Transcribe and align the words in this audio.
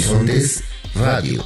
Horizontes 0.00 0.64
Radio. 0.94 1.44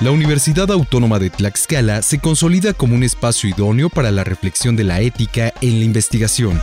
La 0.00 0.10
Universidad 0.10 0.70
Autónoma 0.70 1.18
de 1.18 1.30
Tlaxcala 1.30 2.02
se 2.02 2.18
consolida 2.18 2.74
como 2.74 2.94
un 2.94 3.02
espacio 3.02 3.48
idóneo 3.48 3.88
para 3.88 4.10
la 4.10 4.24
reflexión 4.24 4.76
de 4.76 4.84
la 4.84 5.00
ética 5.00 5.54
en 5.62 5.78
la 5.78 5.86
investigación. 5.86 6.60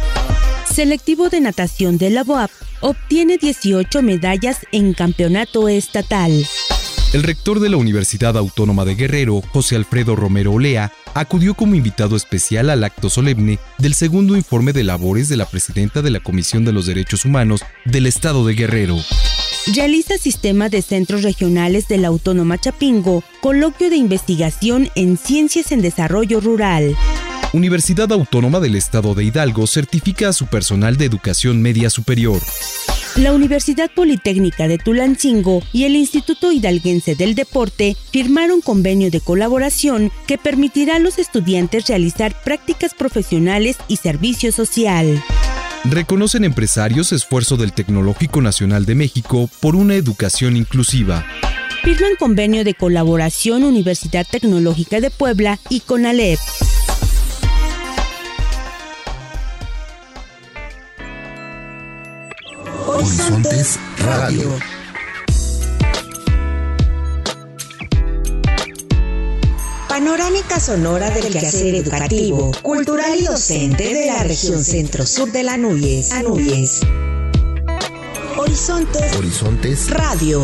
Selectivo 0.71 1.29
de 1.29 1.41
natación 1.41 1.98
de 1.98 2.11
la 2.11 2.21
UAP 2.21 2.52
obtiene 2.82 3.39
18 3.39 4.04
medallas 4.04 4.59
en 4.71 4.94
campeonato 4.94 5.70
estatal. 5.70 6.46
El 7.13 7.23
rector 7.23 7.59
de 7.59 7.69
la 7.69 7.77
Universidad 7.77 8.37
Autónoma 8.37 8.85
de 8.85 8.95
Guerrero, 8.95 9.41
José 9.53 9.75
Alfredo 9.75 10.15
Romero 10.15 10.53
Olea, 10.53 10.91
acudió 11.13 11.53
como 11.53 11.75
invitado 11.75 12.15
especial 12.15 12.69
al 12.69 12.83
acto 12.83 13.09
solemne 13.09 13.59
del 13.77 13.93
segundo 13.93 14.35
informe 14.35 14.73
de 14.73 14.83
labores 14.83 15.29
de 15.29 15.38
la 15.38 15.45
presidenta 15.45 16.01
de 16.01 16.12
la 16.12 16.20
Comisión 16.20 16.65
de 16.65 16.73
los 16.73 16.85
Derechos 16.85 17.25
Humanos 17.25 17.62
del 17.85 18.05
Estado 18.07 18.45
de 18.45 18.53
Guerrero 18.55 18.98
realiza 19.73 20.17
Sistema 20.17 20.70
de 20.70 20.81
Centros 20.81 21.23
Regionales 21.23 21.88
de 21.88 21.98
la 21.98 22.07
Autónoma 22.07 22.57
Chapingo, 22.57 23.23
coloquio 23.41 23.89
de 23.89 23.98
investigación 23.98 24.89
en 24.95 25.17
Ciencias 25.17 25.71
en 25.71 25.81
Desarrollo 25.81 26.39
Rural. 26.39 26.95
Universidad 27.53 28.12
Autónoma 28.12 28.59
del 28.59 28.76
Estado 28.76 29.13
de 29.15 29.23
Hidalgo 29.23 29.67
certifica 29.67 30.29
a 30.29 30.34
su 30.34 30.48
personal 30.48 30.98
de 30.98 31.05
educación 31.05 31.62
media 31.62 31.89
superior. 31.89 32.41
La 33.17 33.34
Universidad 33.34 33.89
Politécnica 33.89 34.67
de 34.67 34.77
Tulancingo 34.77 35.63
y 35.73 35.85
el 35.85 35.95
Instituto 35.95 36.52
Hidalguense 36.52 37.16
del 37.16 37.34
Deporte 37.34 37.98
firmaron 38.12 38.62
convenio 38.62 39.09
de 39.09 39.21
colaboración 39.21 40.12
que 40.27 40.38
permitirá 40.38 40.98
a 40.98 40.99
los 40.99 41.17
estudiantes 41.17 41.88
realizar 41.88 42.40
prácticas 42.43 42.93
profesionales 42.93 43.77
y 43.88 43.95
servicio 43.98 44.52
social. 44.52 45.23
Reconocen 45.85 46.43
empresarios 46.43 47.12
esfuerzo 47.12 47.57
del 47.57 47.73
Tecnológico 47.73 48.40
Nacional 48.40 48.85
de 48.85 48.93
México 48.93 49.49
por 49.62 49.76
una 49.76 49.95
educación 49.95 50.55
inclusiva. 50.55 51.26
Firman 51.84 52.18
convenio 52.20 52.63
de 52.63 52.76
colaboración 52.76 53.63
Universidad 53.63 54.27
Tecnológica 54.29 54.99
de 55.01 55.10
Puebla 55.10 55.57
y 55.71 55.79
CONALEP. 55.79 56.38
Horizontes 62.98 63.79
Radio. 63.99 64.57
Panorámica 69.88 70.59
sonora 70.59 71.12
del 71.12 71.31
quehacer 71.31 71.75
educativo, 71.75 72.51
cultural 72.63 73.19
y 73.19 73.25
docente 73.25 73.94
de 73.94 74.07
la 74.07 74.23
región 74.23 74.63
centro-sur 74.63 75.31
de 75.31 75.44
la 75.44 75.57
Núñez. 75.57 76.09
Horizontes. 78.35 79.16
Horizontes. 79.16 79.89
Radio. 79.91 80.41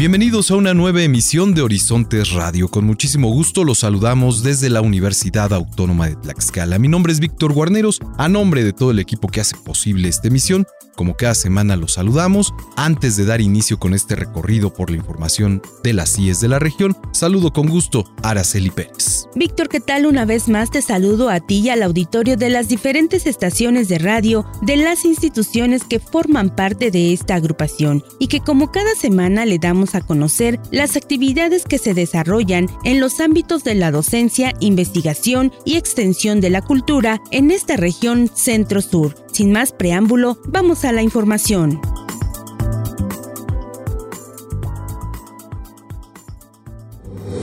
Bienvenidos 0.00 0.50
a 0.50 0.56
una 0.56 0.72
nueva 0.72 1.02
emisión 1.02 1.52
de 1.52 1.60
Horizontes 1.60 2.32
Radio. 2.32 2.68
Con 2.68 2.86
muchísimo 2.86 3.28
gusto 3.28 3.64
los 3.64 3.80
saludamos 3.80 4.42
desde 4.42 4.70
la 4.70 4.80
Universidad 4.80 5.52
Autónoma 5.52 6.08
de 6.08 6.16
Tlaxcala. 6.16 6.78
Mi 6.78 6.88
nombre 6.88 7.12
es 7.12 7.20
Víctor 7.20 7.52
Guarneros. 7.52 8.00
A 8.16 8.26
nombre 8.26 8.64
de 8.64 8.72
todo 8.72 8.92
el 8.92 8.98
equipo 8.98 9.28
que 9.28 9.42
hace 9.42 9.56
posible 9.56 10.08
esta 10.08 10.28
emisión, 10.28 10.66
como 11.00 11.16
cada 11.16 11.34
semana 11.34 11.76
los 11.76 11.94
saludamos. 11.94 12.52
Antes 12.76 13.16
de 13.16 13.24
dar 13.24 13.40
inicio 13.40 13.78
con 13.78 13.94
este 13.94 14.16
recorrido 14.16 14.74
por 14.74 14.90
la 14.90 14.98
información 14.98 15.62
de 15.82 15.94
las 15.94 16.12
CIES 16.12 16.40
de 16.42 16.48
la 16.48 16.58
región, 16.58 16.94
saludo 17.12 17.54
con 17.54 17.68
gusto 17.70 18.04
a 18.22 18.32
Araceli 18.32 18.68
Pérez. 18.68 19.26
Víctor, 19.34 19.70
¿qué 19.70 19.80
tal? 19.80 20.04
Una 20.04 20.26
vez 20.26 20.46
más 20.50 20.70
te 20.70 20.82
saludo 20.82 21.30
a 21.30 21.40
ti 21.40 21.60
y 21.60 21.70
al 21.70 21.82
auditorio 21.84 22.36
de 22.36 22.50
las 22.50 22.68
diferentes 22.68 23.26
estaciones 23.26 23.88
de 23.88 23.98
radio 23.98 24.44
de 24.60 24.76
las 24.76 25.06
instituciones 25.06 25.84
que 25.84 26.00
forman 26.00 26.54
parte 26.54 26.90
de 26.90 27.14
esta 27.14 27.36
agrupación 27.36 28.04
y 28.18 28.26
que 28.26 28.40
como 28.40 28.70
cada 28.70 28.94
semana 28.94 29.46
le 29.46 29.58
damos 29.58 29.94
a 29.94 30.02
conocer 30.02 30.60
las 30.70 30.96
actividades 30.96 31.64
que 31.64 31.78
se 31.78 31.94
desarrollan 31.94 32.68
en 32.84 33.00
los 33.00 33.20
ámbitos 33.20 33.64
de 33.64 33.74
la 33.74 33.90
docencia, 33.90 34.52
investigación 34.60 35.50
y 35.64 35.76
extensión 35.76 36.42
de 36.42 36.50
la 36.50 36.60
cultura 36.60 37.22
en 37.30 37.50
esta 37.52 37.78
región 37.78 38.28
centro-sur. 38.34 39.14
Sin 39.32 39.52
más 39.52 39.72
preámbulo, 39.72 40.38
vamos 40.48 40.84
a 40.84 40.89
la 40.92 41.02
información. 41.02 41.80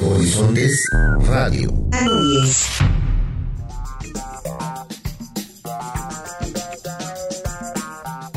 Horizontes 0.03 0.87
Radio. 1.25 1.73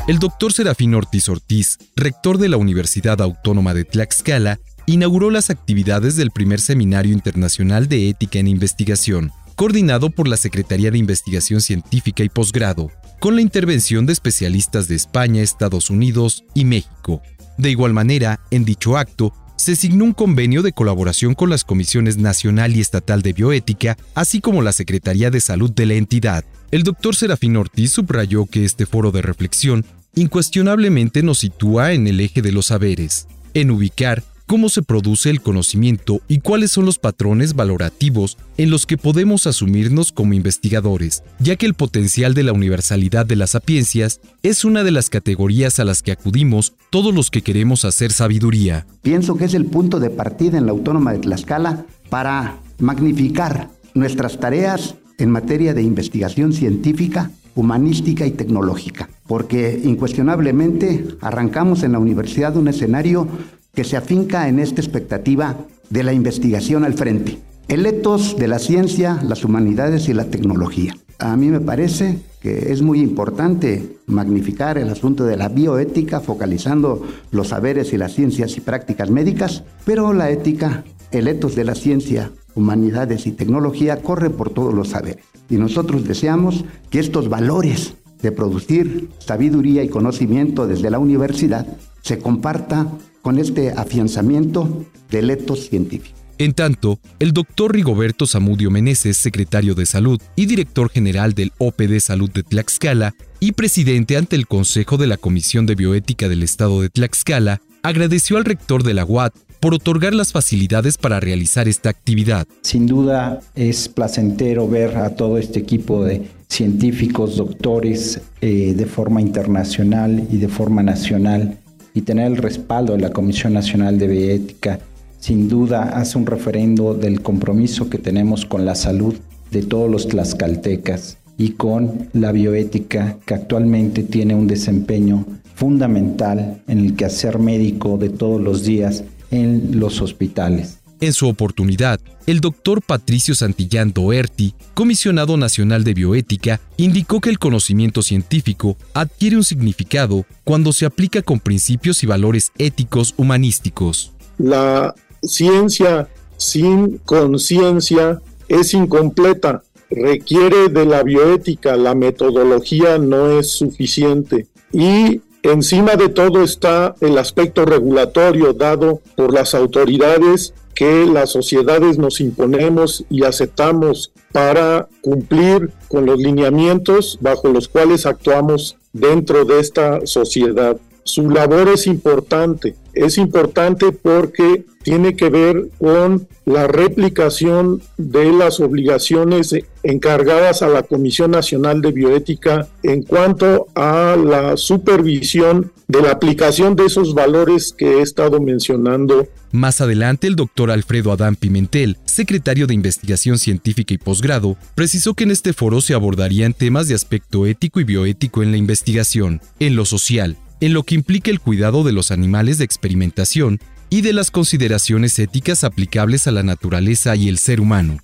El 0.07 0.19
doctor 0.19 0.51
Serafín 0.51 0.95
Ortiz 0.95 1.29
Ortiz, 1.29 1.77
rector 1.95 2.37
de 2.37 2.49
la 2.49 2.57
Universidad 2.57 3.21
Autónoma 3.21 3.73
de 3.73 3.85
Tlaxcala, 3.85 4.59
inauguró 4.85 5.29
las 5.29 5.49
actividades 5.49 6.15
del 6.15 6.31
primer 6.31 6.59
Seminario 6.59 7.13
Internacional 7.13 7.87
de 7.87 8.09
Ética 8.09 8.39
en 8.39 8.47
Investigación, 8.47 9.31
coordinado 9.55 10.09
por 10.09 10.27
la 10.27 10.37
Secretaría 10.37 10.91
de 10.91 10.97
Investigación 10.97 11.61
Científica 11.61 12.23
y 12.23 12.29
Posgrado, 12.29 12.91
con 13.21 13.35
la 13.35 13.43
intervención 13.43 14.07
de 14.07 14.13
especialistas 14.13 14.87
de 14.87 14.95
España, 14.95 15.43
Estados 15.43 15.91
Unidos 15.91 16.43
y 16.55 16.65
México. 16.65 17.21
De 17.59 17.69
igual 17.69 17.93
manera, 17.93 18.39
en 18.49 18.65
dicho 18.65 18.97
acto, 18.97 19.31
se 19.57 19.75
signó 19.75 20.05
un 20.05 20.13
convenio 20.13 20.63
de 20.63 20.71
colaboración 20.71 21.35
con 21.35 21.51
las 21.51 21.63
Comisiones 21.63 22.17
Nacional 22.17 22.75
y 22.75 22.81
Estatal 22.81 23.21
de 23.21 23.33
Bioética, 23.33 23.95
así 24.15 24.41
como 24.41 24.63
la 24.63 24.73
Secretaría 24.73 25.29
de 25.29 25.39
Salud 25.39 25.69
de 25.69 25.85
la 25.85 25.93
entidad. 25.93 26.43
El 26.71 26.81
doctor 26.81 27.15
Serafín 27.15 27.57
Ortiz 27.57 27.91
subrayó 27.91 28.47
que 28.47 28.65
este 28.65 28.87
foro 28.87 29.11
de 29.11 29.21
reflexión 29.21 29.85
incuestionablemente 30.15 31.21
nos 31.21 31.41
sitúa 31.41 31.93
en 31.93 32.07
el 32.07 32.21
eje 32.21 32.41
de 32.41 32.51
los 32.51 32.65
saberes, 32.65 33.27
en 33.53 33.69
ubicar 33.69 34.23
cómo 34.51 34.67
se 34.67 34.81
produce 34.81 35.29
el 35.29 35.39
conocimiento 35.39 36.19
y 36.27 36.39
cuáles 36.39 36.71
son 36.71 36.83
los 36.83 36.99
patrones 36.99 37.55
valorativos 37.55 38.37
en 38.57 38.69
los 38.69 38.85
que 38.85 38.97
podemos 38.97 39.47
asumirnos 39.47 40.11
como 40.11 40.33
investigadores, 40.33 41.23
ya 41.39 41.55
que 41.55 41.65
el 41.65 41.73
potencial 41.73 42.33
de 42.33 42.43
la 42.43 42.51
universalidad 42.51 43.25
de 43.25 43.37
las 43.37 43.51
sapiencias 43.51 44.19
es 44.43 44.65
una 44.65 44.83
de 44.83 44.91
las 44.91 45.09
categorías 45.09 45.79
a 45.79 45.85
las 45.85 46.03
que 46.03 46.11
acudimos 46.11 46.73
todos 46.89 47.15
los 47.15 47.31
que 47.31 47.43
queremos 47.43 47.85
hacer 47.85 48.11
sabiduría. 48.11 48.85
Pienso 49.03 49.37
que 49.37 49.45
es 49.45 49.53
el 49.53 49.67
punto 49.67 50.01
de 50.01 50.09
partida 50.09 50.57
en 50.57 50.65
la 50.65 50.73
Autónoma 50.73 51.13
de 51.13 51.19
Tlaxcala 51.19 51.85
para 52.09 52.57
magnificar 52.77 53.69
nuestras 53.93 54.37
tareas 54.37 54.95
en 55.17 55.31
materia 55.31 55.73
de 55.73 55.83
investigación 55.83 56.51
científica 56.51 57.31
humanística 57.55 58.25
y 58.25 58.31
tecnológica, 58.31 59.09
porque 59.27 59.79
incuestionablemente 59.83 61.05
arrancamos 61.21 61.83
en 61.83 61.93
la 61.93 61.99
universidad 61.99 62.55
un 62.57 62.67
escenario 62.67 63.27
que 63.73 63.83
se 63.83 63.97
afinca 63.97 64.47
en 64.47 64.59
esta 64.59 64.81
expectativa 64.81 65.57
de 65.89 66.03
la 66.03 66.13
investigación 66.13 66.83
al 66.83 66.93
frente. 66.93 67.39
El 67.67 67.85
etos 67.85 68.35
de 68.37 68.47
la 68.47 68.59
ciencia, 68.59 69.21
las 69.23 69.45
humanidades 69.45 70.09
y 70.09 70.13
la 70.13 70.25
tecnología. 70.25 70.95
A 71.19 71.37
mí 71.37 71.47
me 71.47 71.59
parece 71.59 72.19
que 72.41 72.71
es 72.71 72.81
muy 72.81 72.99
importante 72.99 73.97
magnificar 74.07 74.77
el 74.77 74.89
asunto 74.89 75.23
de 75.25 75.37
la 75.37 75.47
bioética, 75.47 76.19
focalizando 76.19 77.05
los 77.29 77.49
saberes 77.49 77.93
y 77.93 77.97
las 77.97 78.13
ciencias 78.13 78.57
y 78.57 78.61
prácticas 78.61 79.11
médicas, 79.11 79.63
pero 79.85 80.11
la 80.13 80.31
ética, 80.31 80.83
el 81.11 81.27
etos 81.27 81.55
de 81.55 81.63
la 81.63 81.75
ciencia, 81.75 82.31
humanidades 82.55 83.27
y 83.27 83.31
tecnología 83.31 84.01
corre 84.01 84.31
por 84.31 84.49
todos 84.49 84.73
los 84.73 84.89
saberes. 84.89 85.23
Y 85.49 85.57
nosotros 85.57 86.05
deseamos 86.05 86.65
que 86.89 86.99
estos 86.99 87.29
valores 87.29 87.93
de 88.21 88.31
producir 88.31 89.09
sabiduría 89.19 89.83
y 89.83 89.89
conocimiento 89.89 90.67
desde 90.67 90.89
la 90.89 90.99
universidad 90.99 91.67
se 92.01 92.19
comparta 92.19 92.87
con 93.21 93.37
este 93.37 93.71
afianzamiento 93.71 94.85
del 95.09 95.29
etos 95.29 95.67
científico. 95.67 96.17
En 96.37 96.53
tanto, 96.53 96.99
el 97.19 97.33
doctor 97.33 97.71
Rigoberto 97.71 98.25
Zamudio 98.25 98.71
Meneses, 98.71 99.15
secretario 99.15 99.75
de 99.75 99.85
Salud 99.85 100.19
y 100.35 100.47
director 100.47 100.89
general 100.89 101.33
del 101.33 101.51
OPD 101.59 101.99
Salud 101.99 102.31
de 102.31 102.41
Tlaxcala 102.41 103.13
y 103.39 103.51
presidente 103.51 104.17
ante 104.17 104.37
el 104.37 104.47
Consejo 104.47 104.97
de 104.97 105.05
la 105.05 105.17
Comisión 105.17 105.67
de 105.67 105.75
Bioética 105.75 106.29
del 106.29 106.41
Estado 106.41 106.81
de 106.81 106.89
Tlaxcala, 106.89 107.61
agradeció 107.83 108.37
al 108.37 108.45
rector 108.45 108.81
de 108.81 108.95
la 108.95 109.05
UAT 109.05 109.35
por 109.59 109.75
otorgar 109.75 110.15
las 110.15 110.31
facilidades 110.31 110.97
para 110.97 111.19
realizar 111.19 111.67
esta 111.67 111.91
actividad. 111.91 112.47
Sin 112.61 112.87
duda 112.87 113.39
es 113.53 113.87
placentero 113.87 114.67
ver 114.67 114.97
a 114.97 115.11
todo 115.11 115.37
este 115.37 115.59
equipo 115.59 116.03
de 116.03 116.23
científicos, 116.47 117.37
doctores 117.37 118.19
eh, 118.41 118.73
de 118.75 118.85
forma 118.87 119.21
internacional 119.21 120.27
y 120.31 120.37
de 120.37 120.47
forma 120.47 120.81
nacional 120.81 121.59
y 121.93 122.01
tener 122.01 122.27
el 122.27 122.37
respaldo 122.37 122.93
de 122.93 122.99
la 122.99 123.11
Comisión 123.11 123.53
Nacional 123.53 123.99
de 123.99 124.07
Bioética, 124.07 124.79
sin 125.19 125.47
duda 125.47 125.83
hace 125.97 126.17
un 126.17 126.25
referendo 126.25 126.93
del 126.93 127.21
compromiso 127.21 127.89
que 127.89 127.97
tenemos 127.97 128.45
con 128.45 128.65
la 128.65 128.75
salud 128.75 129.15
de 129.51 129.61
todos 129.61 129.89
los 129.89 130.07
tlaxcaltecas 130.07 131.17
y 131.37 131.51
con 131.51 132.09
la 132.13 132.31
bioética 132.31 133.17
que 133.25 133.33
actualmente 133.33 134.03
tiene 134.03 134.35
un 134.35 134.47
desempeño 134.47 135.25
fundamental 135.55 136.61
en 136.67 136.79
el 136.79 136.95
quehacer 136.95 137.39
médico 137.39 137.97
de 137.97 138.09
todos 138.09 138.41
los 138.41 138.63
días 138.63 139.03
en 139.29 139.79
los 139.79 140.01
hospitales. 140.01 140.80
En 141.01 141.13
su 141.13 141.27
oportunidad, 141.27 141.99
el 142.27 142.41
doctor 142.41 142.83
Patricio 142.83 143.33
Santillán 143.33 143.91
Doerti, 143.91 144.53
comisionado 144.75 145.35
nacional 145.35 145.83
de 145.83 145.95
bioética, 145.95 146.61
indicó 146.77 147.19
que 147.19 147.31
el 147.31 147.39
conocimiento 147.39 148.03
científico 148.03 148.77
adquiere 148.93 149.35
un 149.35 149.43
significado 149.43 150.25
cuando 150.43 150.71
se 150.73 150.85
aplica 150.85 151.23
con 151.23 151.39
principios 151.39 152.03
y 152.03 152.05
valores 152.05 152.51
éticos 152.59 153.15
humanísticos. 153.17 154.11
La 154.37 154.93
ciencia 155.23 156.07
sin 156.37 156.99
conciencia 156.99 158.21
es 158.47 158.75
incompleta, 158.75 159.63
requiere 159.89 160.69
de 160.69 160.85
la 160.85 161.01
bioética, 161.01 161.77
la 161.77 161.95
metodología 161.95 162.99
no 162.99 163.39
es 163.39 163.49
suficiente 163.49 164.45
y 164.71 165.21
encima 165.41 165.95
de 165.95 166.09
todo 166.09 166.43
está 166.43 166.93
el 167.01 167.17
aspecto 167.17 167.65
regulatorio 167.65 168.53
dado 168.53 169.01
por 169.15 169.33
las 169.33 169.55
autoridades 169.55 170.53
que 170.75 171.05
las 171.05 171.31
sociedades 171.31 171.97
nos 171.97 172.21
imponemos 172.21 173.05
y 173.09 173.23
aceptamos 173.23 174.11
para 174.31 174.87
cumplir 175.01 175.71
con 175.87 176.05
los 176.05 176.17
lineamientos 176.17 177.17
bajo 177.21 177.49
los 177.49 177.67
cuales 177.67 178.05
actuamos 178.05 178.77
dentro 178.93 179.45
de 179.45 179.59
esta 179.59 180.05
sociedad. 180.05 180.77
Su 181.03 181.29
labor 181.29 181.69
es 181.69 181.87
importante, 181.87 182.75
es 182.93 183.17
importante 183.17 183.91
porque 183.91 184.65
tiene 184.83 185.15
que 185.15 185.29
ver 185.29 185.69
con 185.77 186.27
la 186.45 186.67
replicación 186.67 187.81
de 187.97 188.31
las 188.31 188.59
obligaciones 188.59 189.55
encargadas 189.83 190.61
a 190.61 190.69
la 190.69 190.83
Comisión 190.83 191.31
Nacional 191.31 191.81
de 191.81 191.91
Bioética 191.91 192.67
en 192.83 193.03
cuanto 193.03 193.67
a 193.75 194.15
la 194.15 194.57
supervisión 194.57 195.71
de 195.87 196.01
la 196.01 196.11
aplicación 196.11 196.75
de 196.75 196.85
esos 196.85 197.13
valores 197.13 197.73
que 197.77 197.97
he 197.97 198.01
estado 198.01 198.39
mencionando. 198.39 199.27
Más 199.51 199.81
adelante, 199.81 200.27
el 200.27 200.37
doctor 200.37 200.71
Alfredo 200.71 201.11
Adán 201.11 201.35
Pimentel, 201.35 201.97
secretario 202.05 202.67
de 202.67 202.73
Investigación 202.73 203.37
Científica 203.37 203.93
y 203.93 203.97
Posgrado, 203.97 204.55
precisó 204.75 205.13
que 205.13 205.25
en 205.25 205.31
este 205.31 205.51
foro 205.51 205.81
se 205.81 205.93
abordarían 205.93 206.53
temas 206.53 206.87
de 206.87 206.95
aspecto 206.95 207.45
ético 207.45 207.81
y 207.81 207.83
bioético 207.83 208.41
en 208.41 208.51
la 208.51 208.57
investigación, 208.57 209.41
en 209.59 209.75
lo 209.75 209.83
social, 209.83 210.37
en 210.61 210.73
lo 210.73 210.83
que 210.83 210.95
implica 210.95 211.31
el 211.31 211.41
cuidado 211.41 211.83
de 211.83 211.91
los 211.91 212.11
animales 212.11 212.59
de 212.59 212.65
experimentación 212.65 213.59
y 213.89 214.01
de 214.01 214.13
las 214.13 214.31
consideraciones 214.31 215.19
éticas 215.19 215.63
aplicables 215.65 216.27
a 216.27 216.31
la 216.31 216.43
naturaleza 216.43 217.15
y 217.15 217.27
el 217.27 217.37
ser 217.39 217.59
humano. 217.59 217.97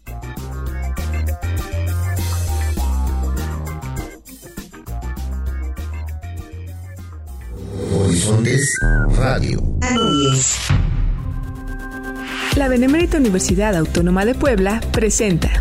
Horizontes 7.94 8.77
Radio. 9.15 9.63
La 12.57 12.68
Benemérita 12.68 13.18
Universidad 13.18 13.75
Autónoma 13.75 14.25
de 14.25 14.33
Puebla 14.33 14.81
presenta 14.92 15.51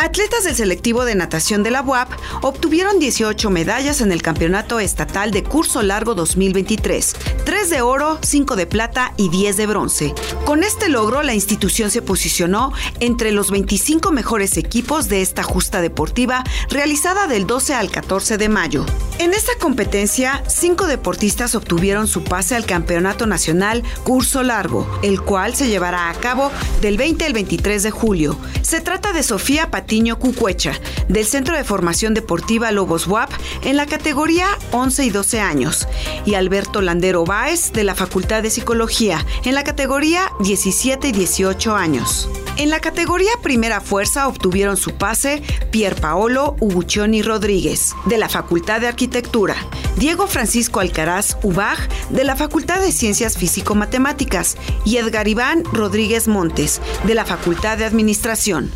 Atletas 0.00 0.44
del 0.44 0.56
selectivo 0.56 1.04
de 1.04 1.14
natación 1.14 1.62
de 1.62 1.70
la 1.70 1.82
UAP 1.82 2.08
obtuvieron 2.40 2.98
18 2.98 3.50
medallas 3.50 4.00
en 4.00 4.12
el 4.12 4.22
Campeonato 4.22 4.80
Estatal 4.80 5.30
de 5.30 5.44
Curso 5.44 5.82
Largo 5.82 6.14
2023, 6.14 7.16
3 7.44 7.70
de 7.70 7.82
oro, 7.82 8.18
5 8.22 8.56
de 8.56 8.66
plata 8.66 9.12
y 9.18 9.28
10 9.28 9.58
de 9.58 9.66
bronce. 9.66 10.14
Con 10.50 10.64
este 10.64 10.88
logro, 10.88 11.22
la 11.22 11.32
institución 11.32 11.92
se 11.92 12.02
posicionó 12.02 12.72
entre 12.98 13.30
los 13.30 13.52
25 13.52 14.10
mejores 14.10 14.56
equipos 14.56 15.08
de 15.08 15.22
esta 15.22 15.44
justa 15.44 15.80
deportiva 15.80 16.42
realizada 16.70 17.28
del 17.28 17.46
12 17.46 17.72
al 17.74 17.88
14 17.88 18.36
de 18.36 18.48
mayo. 18.48 18.84
En 19.20 19.32
esta 19.32 19.52
competencia, 19.60 20.42
cinco 20.48 20.88
deportistas 20.88 21.54
obtuvieron 21.54 22.08
su 22.08 22.24
pase 22.24 22.56
al 22.56 22.66
Campeonato 22.66 23.26
Nacional 23.26 23.84
Curso 24.02 24.42
Largo, 24.42 24.90
el 25.02 25.20
cual 25.20 25.54
se 25.54 25.68
llevará 25.68 26.10
a 26.10 26.14
cabo 26.14 26.50
del 26.80 26.96
20 26.96 27.26
al 27.26 27.32
23 27.32 27.84
de 27.84 27.90
julio. 27.92 28.36
Se 28.62 28.80
trata 28.80 29.12
de 29.12 29.22
Sofía 29.22 29.70
Patiño 29.70 30.18
Cucuecha, 30.18 30.72
del 31.06 31.26
Centro 31.26 31.56
de 31.56 31.62
Formación 31.62 32.12
Deportiva 32.12 32.72
Lobos 32.72 33.06
WAP, 33.06 33.30
en 33.62 33.76
la 33.76 33.86
categoría 33.86 34.48
11 34.72 35.04
y 35.04 35.10
12 35.10 35.40
años, 35.40 35.86
y 36.26 36.34
Alberto 36.34 36.80
Landero 36.80 37.24
Báez, 37.24 37.72
de 37.72 37.84
la 37.84 37.94
Facultad 37.94 38.42
de 38.42 38.50
Psicología, 38.50 39.24
en 39.44 39.54
la 39.54 39.62
categoría 39.62 40.32
17 40.40 41.08
y 41.08 41.12
18 41.12 41.74
años. 41.74 42.28
En 42.56 42.70
la 42.70 42.80
categoría 42.80 43.30
Primera 43.42 43.80
Fuerza 43.80 44.28
obtuvieron 44.28 44.76
su 44.76 44.92
pase 44.92 45.42
Pier 45.70 45.94
Paolo 45.96 46.56
Ubuccioni 46.60 47.22
Rodríguez, 47.22 47.94
de 48.06 48.18
la 48.18 48.28
Facultad 48.28 48.80
de 48.80 48.88
Arquitectura, 48.88 49.56
Diego 49.96 50.26
Francisco 50.26 50.80
Alcaraz 50.80 51.36
Ubaj, 51.42 51.88
de 52.10 52.24
la 52.24 52.36
Facultad 52.36 52.80
de 52.80 52.92
Ciencias 52.92 53.36
Físico-Matemáticas, 53.36 54.56
y 54.84 54.96
Edgar 54.96 55.28
Iván 55.28 55.64
Rodríguez 55.72 56.28
Montes, 56.28 56.80
de 57.04 57.14
la 57.14 57.24
Facultad 57.24 57.78
de 57.78 57.84
Administración. 57.84 58.70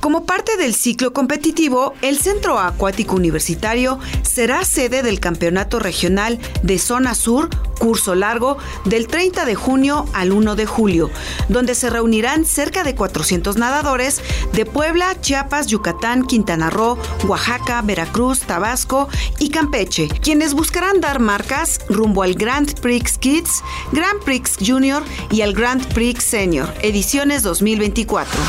Como 0.00 0.24
parte 0.24 0.56
del 0.56 0.74
ciclo 0.74 1.12
competitivo, 1.12 1.94
el 2.02 2.18
Centro 2.18 2.58
Acuático 2.58 3.16
Universitario 3.16 3.98
será 4.22 4.64
sede 4.64 5.02
del 5.02 5.20
Campeonato 5.20 5.78
Regional 5.78 6.38
de 6.62 6.78
Zona 6.78 7.14
Sur 7.14 7.48
curso 7.78 8.14
largo 8.14 8.58
del 8.84 9.06
30 9.06 9.44
de 9.44 9.54
junio 9.54 10.06
al 10.12 10.32
1 10.32 10.56
de 10.56 10.66
julio, 10.66 11.10
donde 11.48 11.74
se 11.74 11.90
reunirán 11.90 12.44
cerca 12.44 12.84
de 12.84 12.94
400 12.94 13.56
nadadores 13.56 14.20
de 14.52 14.66
Puebla, 14.66 15.20
Chiapas, 15.20 15.66
Yucatán, 15.66 16.26
Quintana 16.26 16.70
Roo, 16.70 16.98
Oaxaca, 17.26 17.82
Veracruz, 17.82 18.40
Tabasco 18.40 19.08
y 19.38 19.50
Campeche, 19.50 20.08
quienes 20.08 20.54
buscarán 20.54 21.00
dar 21.00 21.20
marcas 21.20 21.80
rumbo 21.88 22.22
al 22.22 22.34
Grand 22.34 22.78
Prix 22.80 23.18
Kids, 23.18 23.62
Grand 23.92 24.22
Prix 24.22 24.56
Junior 24.64 25.02
y 25.30 25.42
al 25.42 25.52
Grand 25.52 25.84
Prix 25.94 26.22
Senior, 26.22 26.72
ediciones 26.82 27.42
2024. 27.42 28.40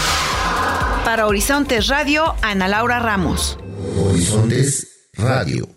Para 1.04 1.26
Horizontes 1.28 1.88
Radio, 1.88 2.36
Ana 2.42 2.68
Laura 2.68 3.00
Ramos. 3.00 3.58
Horizontes 3.98 5.10
Radio. 5.14 5.68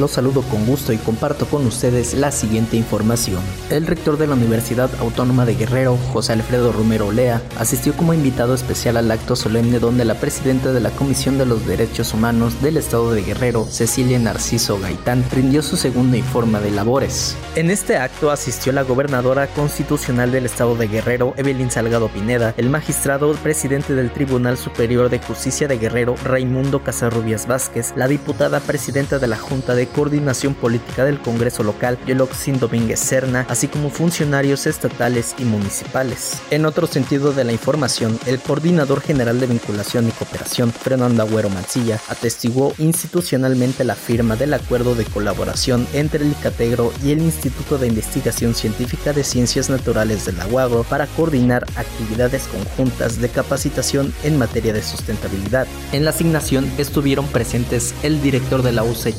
Los 0.00 0.12
saludo 0.12 0.40
con 0.40 0.64
gusto 0.64 0.94
y 0.94 0.96
comparto 0.96 1.44
con 1.44 1.66
ustedes 1.66 2.14
la 2.14 2.32
siguiente 2.32 2.78
información. 2.78 3.42
El 3.68 3.86
rector 3.86 4.16
de 4.16 4.26
la 4.26 4.32
Universidad 4.32 4.88
Autónoma 4.98 5.44
de 5.44 5.56
Guerrero, 5.56 5.98
José 6.14 6.32
Alfredo 6.32 6.72
Romero 6.72 7.08
Olea, 7.08 7.42
asistió 7.58 7.92
como 7.94 8.14
invitado 8.14 8.54
especial 8.54 8.96
al 8.96 9.10
acto 9.10 9.36
solemne 9.36 9.78
donde 9.78 10.06
la 10.06 10.14
presidenta 10.14 10.72
de 10.72 10.80
la 10.80 10.88
Comisión 10.88 11.36
de 11.36 11.44
los 11.44 11.66
Derechos 11.66 12.14
Humanos 12.14 12.62
del 12.62 12.78
Estado 12.78 13.12
de 13.12 13.20
Guerrero, 13.22 13.66
Cecilia 13.66 14.18
Narciso 14.18 14.80
Gaitán, 14.80 15.22
rindió 15.32 15.60
su 15.60 15.76
segundo 15.76 16.16
informe 16.16 16.60
de 16.60 16.70
labores. 16.70 17.36
En 17.54 17.70
este 17.70 17.98
acto 17.98 18.30
asistió 18.30 18.72
la 18.72 18.84
gobernadora 18.84 19.48
constitucional 19.48 20.32
del 20.32 20.46
Estado 20.46 20.76
de 20.76 20.88
Guerrero, 20.88 21.34
Evelyn 21.36 21.70
Salgado 21.70 22.08
Pineda, 22.08 22.54
el 22.56 22.70
magistrado 22.70 23.34
presidente 23.34 23.94
del 23.94 24.10
Tribunal 24.10 24.56
Superior 24.56 25.10
de 25.10 25.18
Justicia 25.18 25.68
de 25.68 25.76
Guerrero, 25.76 26.14
Raimundo 26.24 26.82
Casarrubias 26.82 27.46
Vázquez, 27.46 27.92
la 27.96 28.08
diputada 28.08 28.60
presidenta 28.60 29.18
de 29.18 29.26
la 29.26 29.36
Junta 29.36 29.74
de 29.74 29.89
Coordinación 29.90 30.54
Política 30.54 31.04
del 31.04 31.20
Congreso 31.20 31.62
Local, 31.62 31.98
Yoloxin 32.06 32.58
Domínguez 32.58 33.00
Serna, 33.00 33.46
así 33.48 33.68
como 33.68 33.90
funcionarios 33.90 34.66
estatales 34.66 35.34
y 35.38 35.44
municipales. 35.44 36.40
En 36.50 36.66
otro 36.66 36.86
sentido 36.86 37.32
de 37.32 37.44
la 37.44 37.52
información, 37.52 38.18
el 38.26 38.40
Coordinador 38.40 39.00
General 39.00 39.38
de 39.38 39.46
Vinculación 39.46 40.08
y 40.08 40.12
Cooperación, 40.12 40.72
Fernando 40.72 41.22
Agüero 41.22 41.50
Mancilla, 41.50 42.00
atestiguó 42.08 42.72
institucionalmente 42.78 43.84
la 43.84 43.94
firma 43.94 44.36
del 44.36 44.54
acuerdo 44.54 44.94
de 44.94 45.04
colaboración 45.04 45.86
entre 45.92 46.24
el 46.24 46.32
ICATEGRO 46.32 46.92
y 47.04 47.12
el 47.12 47.20
Instituto 47.20 47.78
de 47.78 47.88
Investigación 47.88 48.54
Científica 48.54 49.12
de 49.12 49.24
Ciencias 49.24 49.70
Naturales 49.70 50.24
del 50.26 50.40
Aguagro 50.40 50.84
para 50.84 51.06
coordinar 51.06 51.66
actividades 51.76 52.48
conjuntas 52.48 53.20
de 53.20 53.28
capacitación 53.28 54.12
en 54.22 54.38
materia 54.38 54.72
de 54.72 54.82
sustentabilidad. 54.82 55.66
En 55.92 56.04
la 56.04 56.10
asignación 56.10 56.70
estuvieron 56.78 57.26
presentes 57.26 57.94
el 58.02 58.22
director 58.22 58.62
de 58.62 58.72
la 58.72 58.84
UC 58.84 59.14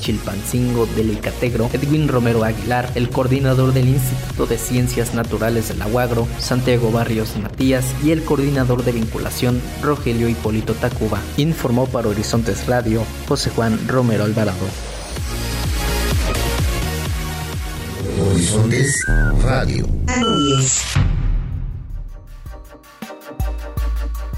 Del 0.52 1.12
Icategro, 1.12 1.70
Edwin 1.72 2.10
Romero 2.10 2.44
Aguilar, 2.44 2.92
el 2.96 3.10
coordinador 3.10 3.72
del 3.72 3.88
Instituto 3.88 4.48
de 4.48 4.58
Ciencias 4.58 5.14
Naturales 5.14 5.70
del 5.70 5.82
Aguagro, 5.82 6.28
Santiago 6.40 6.92
Barrios 6.92 7.38
Matías 7.38 7.86
y 8.04 8.12
el 8.12 8.26
coordinador 8.26 8.84
de 8.84 8.92
vinculación, 8.92 9.62
Rogelio 9.82 10.28
Hipólito 10.28 10.74
Tacuba. 10.74 11.22
Informó 11.38 11.86
para 11.86 12.10
Horizontes 12.10 12.68
Radio 12.68 13.02
José 13.30 13.50
Juan 13.52 13.80
Romero 13.88 14.26
Alvarado. 14.26 14.66
Horizontes 18.20 19.06
Radio. 19.42 19.88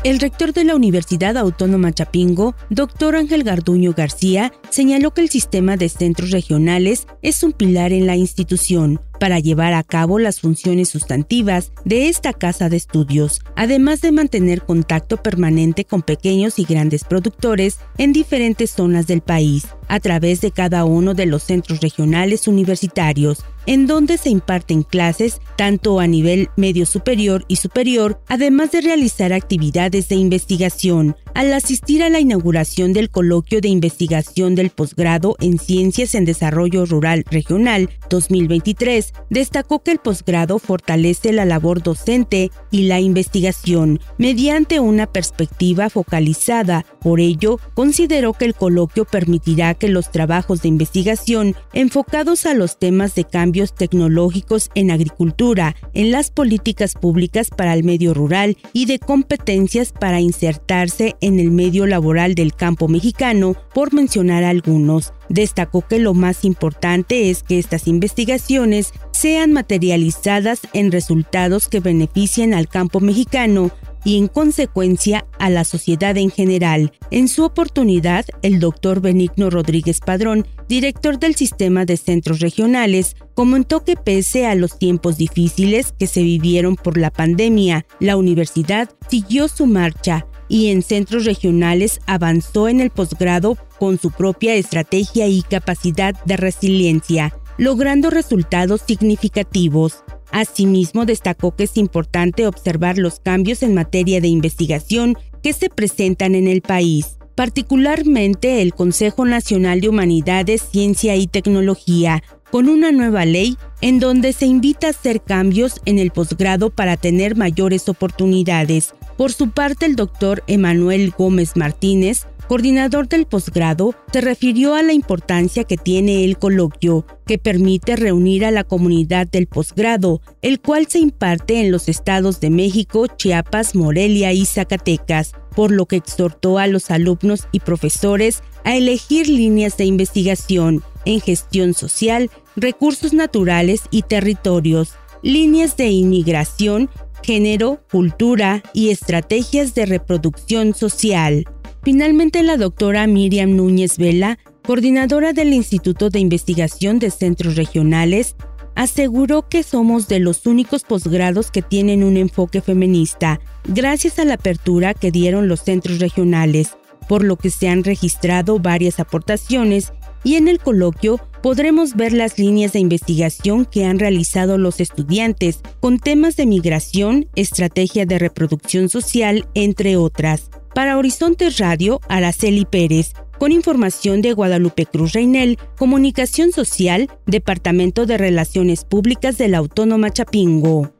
El 0.04 0.20
rector 0.20 0.52
de 0.52 0.66
la 0.66 0.76
Universidad 0.76 1.38
Autónoma 1.38 1.94
Chapingo, 1.94 2.56
doctor 2.70 3.16
Ángel 3.16 3.46
Garduño 3.46 3.94
García, 3.94 4.52
señaló 4.74 5.14
que 5.14 5.22
el 5.22 5.30
sistema 5.30 5.78
de 5.78 5.88
centros 5.88 6.32
regionales 6.32 7.06
es 7.22 7.44
un 7.44 7.52
pilar 7.52 7.94
en 7.94 8.08
la 8.08 8.16
institución 8.16 9.00
para 9.20 9.40
llevar 9.40 9.76
a 9.76 9.84
cabo 9.84 10.18
las 10.18 10.40
funciones 10.42 10.90
sustantivas 10.90 11.72
de 11.86 12.10
esta 12.10 12.34
casa 12.34 12.70
de 12.70 12.78
estudios, 12.78 13.40
además 13.56 14.02
de 14.02 14.12
mantener 14.12 14.64
contacto 14.64 15.18
permanente 15.18 15.86
con 15.86 16.02
pequeños 16.02 16.58
y 16.58 16.66
grandes 16.66 17.04
productores 17.04 17.78
en 18.00 18.14
diferentes 18.14 18.72
zonas 18.72 19.06
del 19.06 19.22
país, 19.22 19.68
a 19.88 20.00
través 20.00 20.42
de 20.42 20.50
cada 20.50 20.86
uno 20.86 21.14
de 21.14 21.28
los 21.28 21.44
centros 21.44 21.80
regionales 21.80 22.48
universitarios, 22.48 23.46
en 23.66 23.86
donde 23.86 24.18
se 24.18 24.30
imparten 24.30 24.82
clases 24.82 25.40
tanto 25.56 26.00
a 26.00 26.08
nivel 26.08 26.50
medio 26.58 26.86
superior 26.86 27.46
y 27.48 27.58
superior, 27.58 28.20
además 28.28 28.72
de 28.72 28.82
realizar 28.82 29.34
actividades 29.34 30.10
de 30.10 30.16
investigación. 30.16 31.16
Al 31.36 31.52
asistir 31.52 32.04
a 32.04 32.10
la 32.10 32.20
inauguración 32.20 32.94
del 32.94 33.10
coloquio 33.10 33.60
de 33.60 33.68
investigación 33.68 34.54
del 34.54 34.70
posgrado 34.70 35.36
en 35.40 35.58
Ciencias 35.58 36.14
en 36.14 36.26
Desarrollo 36.26 36.86
Rural 36.86 37.26
Regional 37.32 37.90
2023, 38.08 39.14
destacó 39.32 39.82
que 39.82 39.90
el 39.90 39.98
posgrado 39.98 40.60
fortalece 40.60 41.34
la 41.34 41.46
labor 41.46 41.82
docente 41.82 42.52
y 42.70 42.84
la 42.84 43.00
investigación 43.00 44.00
mediante 44.20 44.80
una 44.80 45.08
perspectiva 45.08 45.90
focalizada. 45.90 46.86
Por 47.02 47.20
ello, 47.20 47.60
consideró 47.74 48.34
que 48.34 48.46
el 48.46 48.54
coloquio 48.54 49.06
permitirá 49.06 49.74
que 49.74 49.88
los 49.88 50.12
trabajos 50.12 50.62
de 50.62 50.68
investigación 50.68 51.56
enfocados 51.74 52.46
a 52.46 52.54
los 52.54 52.78
temas 52.78 53.16
de 53.16 53.24
cambio 53.24 53.66
tecnológicos 53.68 54.70
en 54.76 54.92
agricultura, 54.92 55.76
en 55.96 56.12
las 56.12 56.30
políticas 56.30 56.94
públicas 56.94 57.50
para 57.50 57.74
el 57.74 57.84
medio 57.84 58.14
rural 58.14 58.56
y 58.72 58.86
de 58.86 59.00
competencias 59.00 59.92
para 59.92 60.22
insertarse 60.22 61.16
en 61.24 61.40
el 61.40 61.52
medio 61.52 61.88
laboral 61.88 62.36
del 62.36 62.54
campo 62.54 62.88
mexicano, 62.88 63.56
por 63.74 63.94
mencionar 63.94 64.44
algunos. 64.44 65.14
Destacó 65.30 65.82
que 65.82 66.00
lo 66.00 66.14
más 66.14 66.44
importante 66.46 67.30
es 67.30 67.44
que 67.44 67.60
estas 67.60 67.88
investigaciones 67.88 68.94
sean 69.12 69.54
materializadas 69.54 70.62
en 70.74 70.92
resultados 70.92 71.70
que 71.70 71.80
beneficien 71.80 72.54
al 72.54 72.68
campo 72.68 73.00
mexicano 73.00 73.72
y 74.04 74.18
en 74.18 74.28
consecuencia 74.28 75.26
a 75.40 75.50
la 75.50 75.64
sociedad 75.64 76.18
en 76.18 76.30
general. 76.30 76.92
En 77.10 77.28
su 77.28 77.44
oportunidad, 77.44 78.26
el 78.42 78.60
doctor 78.60 79.02
Benigno 79.02 79.50
Rodríguez 79.50 80.00
Padrón, 80.00 80.46
director 80.68 81.20
del 81.20 81.36
sistema 81.36 81.86
de 81.86 81.98
centros 81.98 82.40
regionales, 82.40 83.16
comentó 83.34 83.84
que 83.84 83.96
pese 83.96 84.46
a 84.46 84.56
los 84.56 84.78
tiempos 84.78 85.18
difíciles 85.18 85.94
que 85.98 86.08
se 86.08 86.22
vivieron 86.22 86.76
por 86.76 86.98
la 86.98 87.12
pandemia, 87.12 87.86
la 88.00 88.18
universidad 88.18 88.90
siguió 89.10 89.48
su 89.48 89.66
marcha 89.66 90.26
y 90.54 90.70
en 90.70 90.84
centros 90.84 91.26
regionales 91.26 92.00
avanzó 92.06 92.68
en 92.68 92.80
el 92.80 92.92
posgrado 92.92 93.58
con 93.80 93.98
su 93.98 94.12
propia 94.12 94.54
estrategia 94.54 95.28
y 95.28 95.42
capacidad 95.42 96.14
de 96.26 96.38
resiliencia, 96.38 97.34
logrando 97.58 98.12
resultados 98.12 98.82
significativos. 98.86 100.04
Asimismo, 100.32 101.08
destacó 101.08 101.56
que 101.56 101.64
es 101.64 101.76
importante 101.76 102.46
observar 102.46 103.00
los 103.00 103.20
cambios 103.20 103.64
en 103.64 103.74
materia 103.74 104.22
de 104.22 104.28
investigación 104.28 105.18
que 105.42 105.54
se 105.54 105.72
presentan 105.72 106.36
en 106.36 106.48
el 106.48 106.62
país, 106.62 107.18
particularmente 107.34 108.62
el 108.62 108.76
Consejo 108.76 109.26
Nacional 109.26 109.82
de 109.82 109.90
Humanidades, 109.90 110.62
Ciencia 110.62 111.16
y 111.16 111.26
Tecnología, 111.26 112.22
con 112.52 112.70
una 112.70 112.92
nueva 112.92 113.26
ley 113.26 113.58
en 113.82 114.00
donde 114.00 114.34
se 114.34 114.46
invita 114.46 114.86
a 114.86 114.92
hacer 114.92 115.24
cambios 115.24 115.82
en 115.86 115.98
el 115.98 116.12
posgrado 116.12 116.70
para 116.70 116.96
tener 116.96 117.36
mayores 117.36 117.90
oportunidades. 117.90 118.94
Por 119.18 119.32
su 119.32 119.52
parte, 119.52 119.86
el 119.86 119.96
doctor 119.96 120.44
Emanuel 120.48 121.14
Gómez 121.18 121.56
Martínez 121.56 122.28
coordinador 122.48 123.08
del 123.08 123.26
posgrado, 123.26 123.96
se 124.12 124.22
refirió 124.22 124.76
a 124.76 124.84
la 124.84 124.94
importancia 124.94 125.64
que 125.64 125.78
tiene 125.78 126.24
el 126.24 126.38
coloquio, 126.38 127.06
que 127.26 127.38
permite 127.38 127.96
reunir 127.96 128.46
a 128.46 128.52
la 128.52 128.64
comunidad 128.64 129.28
del 129.28 129.48
posgrado, 129.48 130.22
el 130.42 130.60
cual 130.60 130.88
se 130.88 131.00
imparte 131.00 131.62
en 131.62 131.72
los 131.72 131.90
estados 131.90 132.40
de 132.40 132.50
México, 132.50 133.08
Chiapas, 133.08 133.76
Morelia 133.76 134.34
y 134.34 134.46
Zacatecas, 134.46 135.32
por 135.56 135.72
lo 135.72 135.86
que 135.86 135.96
exhortó 135.96 136.58
a 136.58 136.68
los 136.68 136.92
alumnos 136.92 137.48
y 137.52 137.60
profesores 137.60 138.44
a 138.64 138.76
elegir 138.76 139.28
líneas 139.28 139.78
de 139.78 139.86
investigación 139.86 140.84
en 141.06 141.22
gestión 141.22 141.74
social, 141.74 142.30
recursos 142.56 143.14
naturales 143.14 143.82
y 143.92 144.04
territorios, 144.04 144.94
líneas 145.22 145.78
de 145.78 145.88
inmigración, 145.88 146.90
género, 147.24 147.82
cultura 147.92 148.64
y 148.74 148.90
estrategias 148.90 149.74
de 149.74 149.86
reproducción 149.86 150.74
social. 150.74 151.46
Finalmente, 151.84 152.44
la 152.44 152.58
doctora 152.58 153.08
Miriam 153.08 153.56
Núñez 153.56 153.98
Vela, 153.98 154.38
coordinadora 154.66 155.34
del 155.34 155.54
Instituto 155.54 156.10
de 156.10 156.20
Investigación 156.20 157.00
de 157.00 157.12
Centros 157.12 157.56
Regionales, 157.56 158.36
aseguró 158.76 159.48
que 159.48 159.64
somos 159.64 160.08
de 160.08 160.20
los 160.20 160.46
únicos 160.46 160.84
posgrados 160.84 161.52
que 161.52 161.62
tienen 161.62 162.04
un 162.04 162.18
enfoque 162.18 162.62
feminista, 162.62 163.40
gracias 163.68 164.20
a 164.20 164.26
la 164.26 164.36
apertura 164.36 164.94
que 164.94 165.12
dieron 165.12 165.48
los 165.48 165.62
centros 165.62 166.00
regionales, 166.00 166.78
por 167.08 167.24
lo 167.24 167.36
que 167.36 167.50
se 167.50 167.68
han 167.68 167.84
registrado 167.84 168.60
varias 168.60 169.00
aportaciones 169.00 169.94
y 170.24 170.36
en 170.36 170.48
el 170.48 170.60
coloquio 170.60 171.20
podremos 171.44 171.96
ver 171.96 172.14
las 172.14 172.40
líneas 172.40 172.72
de 172.72 172.80
investigación 172.80 173.66
que 173.66 173.84
han 173.86 174.00
realizado 174.00 174.58
los 174.58 174.80
estudiantes 174.80 175.60
con 175.82 176.00
temas 176.00 176.38
de 176.38 176.46
migración, 176.46 177.28
estrategia 177.36 178.06
de 178.06 178.18
reproducción 178.18 178.88
social, 178.88 179.46
entre 179.54 179.98
otras. 179.98 180.50
Para 180.74 180.98
Horizontes 180.98 181.58
Radio, 181.58 182.00
Araceli 182.08 182.64
Pérez, 182.64 183.12
con 183.40 183.52
información 183.52 184.22
de 184.22 184.32
Guadalupe 184.32 184.86
Cruz 184.86 185.12
Reinel, 185.12 185.60
Comunicación 185.78 186.54
Social, 186.54 187.10
Departamento 187.28 188.06
de 188.06 188.18
Relaciones 188.18 188.86
Públicas 188.86 189.38
de 189.38 189.50
la 189.50 189.58
Autónoma 189.58 190.12
Chapingo. 190.12 190.94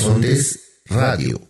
Horizontes 0.00 0.60
Radio. 0.90 1.40